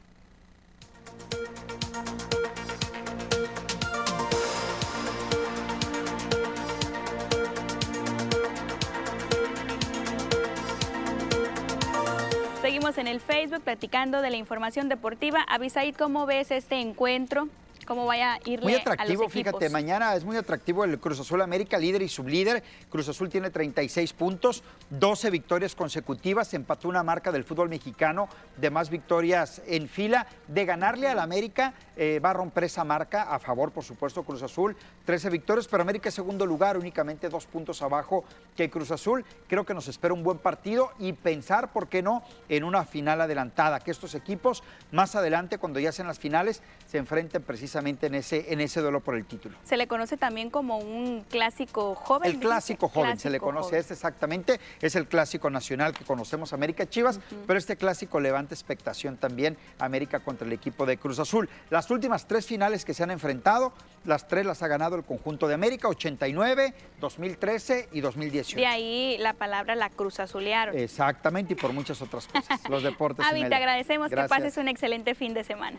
[12.82, 15.46] En el Facebook platicando de la información deportiva.
[15.48, 17.48] Abisaid, ¿cómo ves este encuentro?
[17.86, 21.18] ¿Cómo vaya a irle Muy a los atractivo, fíjate, mañana es muy atractivo el Cruz
[21.18, 22.62] Azul América, líder y sublíder.
[22.88, 28.70] Cruz Azul tiene 36 puntos, 12 victorias consecutivas, empató una marca del fútbol mexicano de
[28.70, 30.26] más victorias en fila.
[30.46, 34.42] De ganarle al América, eh, va a romper esa marca, a favor, por supuesto, Cruz
[34.42, 38.24] Azul, 13 victorias, pero América es segundo lugar, únicamente dos puntos abajo
[38.56, 39.24] que Cruz Azul.
[39.48, 43.20] Creo que nos espera un buen partido y pensar, ¿por qué no?, en una final
[43.20, 44.62] adelantada, que estos equipos
[44.92, 49.00] más adelante, cuando ya sean las finales, se enfrenten precisamente en ese, en ese duelo
[49.00, 49.56] por el título.
[49.64, 52.30] Se le conoce también como un clásico joven.
[52.30, 53.80] El clásico joven, se le conoce joven.
[53.80, 59.16] este exactamente, es el clásico nacional que conocemos América Chivas, pero este clásico levanta expectación
[59.16, 61.48] también América contra el equipo de Cruz Azul.
[61.70, 63.72] Las últimas tres finales que se han enfrentado,
[64.04, 68.56] las tres las ha ganado el conjunto de América, 89, 2013 y 2018.
[68.56, 70.76] De ahí la palabra la cruz azulearon.
[70.78, 72.60] Exactamente, y por muchas otras cosas.
[72.68, 73.24] Los deportes.
[73.26, 74.36] Avi, te agradecemos Gracias.
[74.36, 75.78] que pases un excelente fin de semana.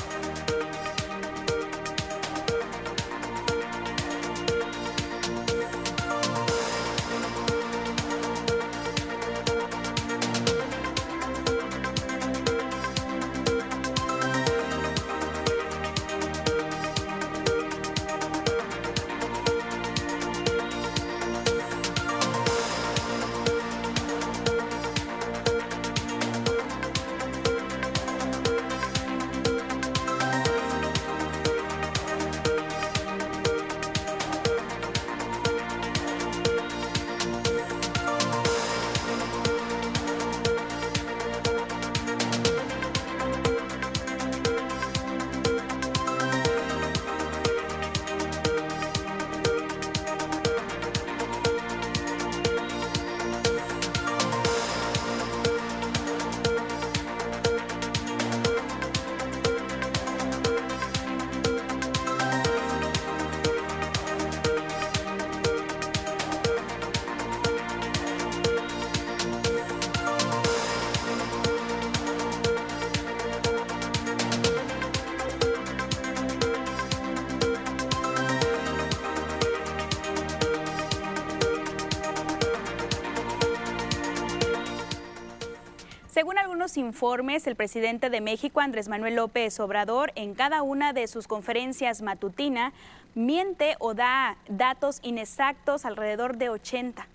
[87.45, 92.73] el presidente de México, Andrés Manuel López Obrador, en cada una de sus conferencias matutina,
[93.15, 97.07] miente o da datos inexactos alrededor de 80.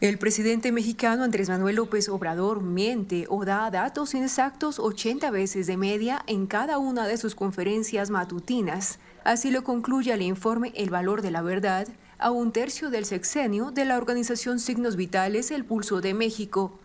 [0.00, 5.76] El presidente mexicano Andrés Manuel López Obrador miente o da datos inexactos 80 veces de
[5.76, 8.98] media en cada una de sus conferencias matutinas.
[9.24, 13.70] Así lo concluye el informe El valor de la verdad a un tercio del sexenio
[13.70, 16.78] de la organización Signos Vitales El Pulso de México.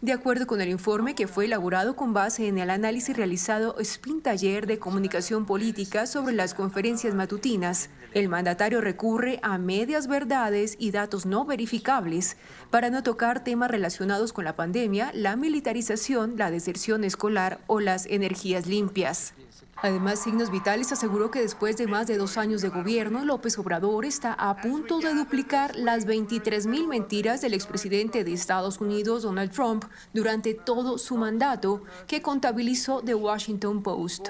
[0.00, 4.22] De acuerdo con el informe que fue elaborado con base en el análisis realizado Spin
[4.22, 10.90] Taller de Comunicación Política sobre las conferencias matutinas, el mandatario recurre a medias verdades y
[10.90, 12.38] datos no verificables
[12.70, 18.06] para no tocar temas relacionados con la pandemia, la militarización, la deserción escolar o las
[18.06, 19.34] energías limpias.
[19.82, 24.04] Además, Signos Vitales aseguró que después de más de dos años de gobierno, López Obrador
[24.04, 29.52] está a punto de duplicar las 23 mil mentiras del expresidente de Estados Unidos, Donald
[29.52, 34.28] Trump, durante todo su mandato, que contabilizó The Washington Post.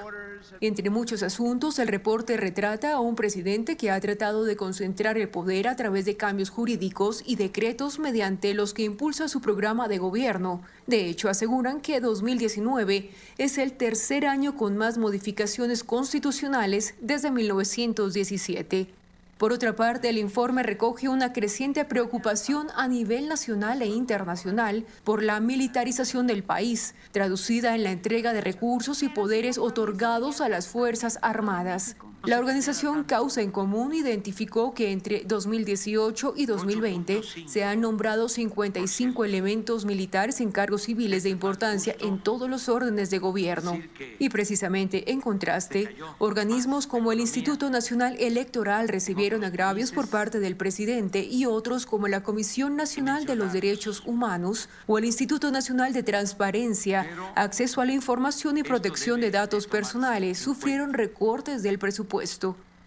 [0.61, 5.29] Entre muchos asuntos, el reporte retrata a un presidente que ha tratado de concentrar el
[5.29, 9.99] poder a través de cambios jurídicos y decretos mediante los que impulsa su programa de
[9.99, 10.63] gobierno.
[10.87, 19.00] De hecho, aseguran que 2019 es el tercer año con más modificaciones constitucionales desde 1917.
[19.41, 25.23] Por otra parte, el informe recoge una creciente preocupación a nivel nacional e internacional por
[25.23, 30.69] la militarización del país, traducida en la entrega de recursos y poderes otorgados a las
[30.69, 31.97] Fuerzas Armadas.
[32.25, 39.25] La organización Causa en Común identificó que entre 2018 y 2020 se han nombrado 55
[39.25, 43.81] elementos militares en cargos civiles de importancia en todos los órdenes de gobierno.
[44.19, 50.57] Y precisamente en contraste, organismos como el Instituto Nacional Electoral recibieron agravios por parte del
[50.57, 55.95] presidente y otros como la Comisión Nacional de los Derechos Humanos o el Instituto Nacional
[55.95, 62.10] de Transparencia, Acceso a la Información y Protección de Datos Personales sufrieron recortes del presupuesto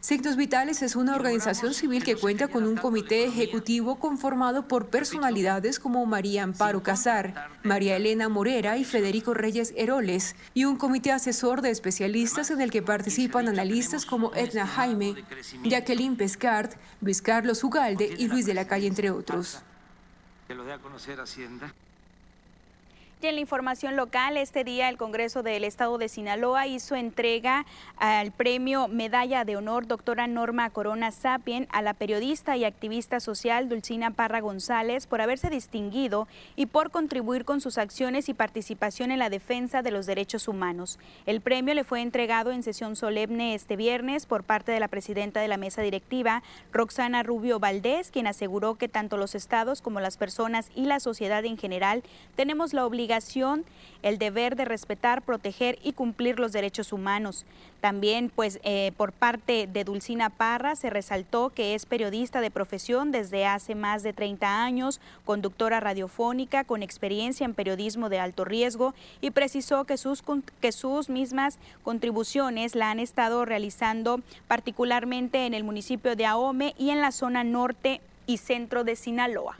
[0.03, 5.79] Signos Vitales es una organización civil que cuenta con un comité ejecutivo conformado por personalidades
[5.79, 11.61] como María Amparo Casar, María Elena Morera y Federico Reyes Heroles, y un comité asesor
[11.61, 15.15] de especialistas en el que participan analistas como Edna Jaime,
[15.63, 19.61] Jacqueline Pescart, Luis Carlos Ugalde y Luis de la Calle, entre otros.
[23.23, 27.65] En la información local, este día el Congreso del Estado de Sinaloa hizo entrega
[27.95, 33.69] al premio Medalla de Honor doctora Norma Corona Sapien a la periodista y activista social
[33.69, 39.19] Dulcina Parra González por haberse distinguido y por contribuir con sus acciones y participación en
[39.19, 40.99] la defensa de los derechos humanos.
[41.25, 45.39] El premio le fue entregado en sesión solemne este viernes por parte de la presidenta
[45.39, 46.43] de la mesa directiva,
[46.73, 51.45] Roxana Rubio Valdés, quien aseguró que tanto los estados como las personas y la sociedad
[51.45, 52.03] en general
[52.35, 52.85] tenemos la
[54.03, 57.45] el deber de respetar, proteger y cumplir los derechos humanos.
[57.79, 63.11] También, pues, eh, por parte de Dulcina Parra se resaltó que es periodista de profesión
[63.11, 68.93] desde hace más de 30 años, conductora radiofónica con experiencia en periodismo de alto riesgo
[69.21, 70.23] y precisó que sus,
[70.61, 76.89] que sus mismas contribuciones la han estado realizando particularmente en el municipio de Ahome y
[76.89, 79.57] en la zona norte y centro de Sinaloa.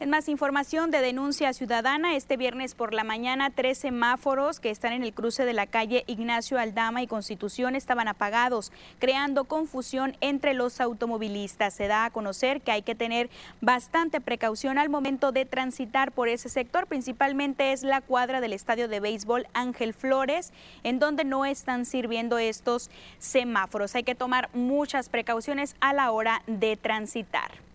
[0.00, 4.94] En más información de denuncia ciudadana, este viernes por la mañana, tres semáforos que están
[4.94, 10.54] en el cruce de la calle Ignacio Aldama y Constitución estaban apagados, creando confusión entre
[10.54, 11.74] los automovilistas.
[11.74, 13.28] Se da a conocer que hay que tener
[13.60, 18.88] bastante precaución al momento de transitar por ese sector, principalmente es la cuadra del estadio
[18.88, 22.88] de béisbol Ángel Flores, en donde no están sirviendo estos
[23.18, 23.94] semáforos.
[23.94, 27.69] Hay que tomar muchas precauciones a la hora de transitar.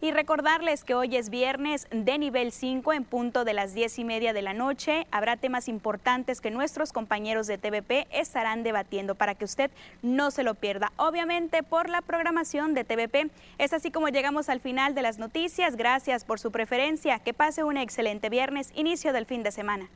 [0.00, 4.04] Y recordarles que hoy es viernes de nivel 5 en punto de las 10 y
[4.04, 5.08] media de la noche.
[5.10, 9.72] Habrá temas importantes que nuestros compañeros de TVP estarán debatiendo para que usted
[10.02, 10.92] no se lo pierda.
[10.96, 13.30] Obviamente por la programación de TVP.
[13.58, 15.74] Es así como llegamos al final de las noticias.
[15.74, 17.18] Gracias por su preferencia.
[17.18, 19.88] Que pase un excelente viernes, inicio del fin de semana.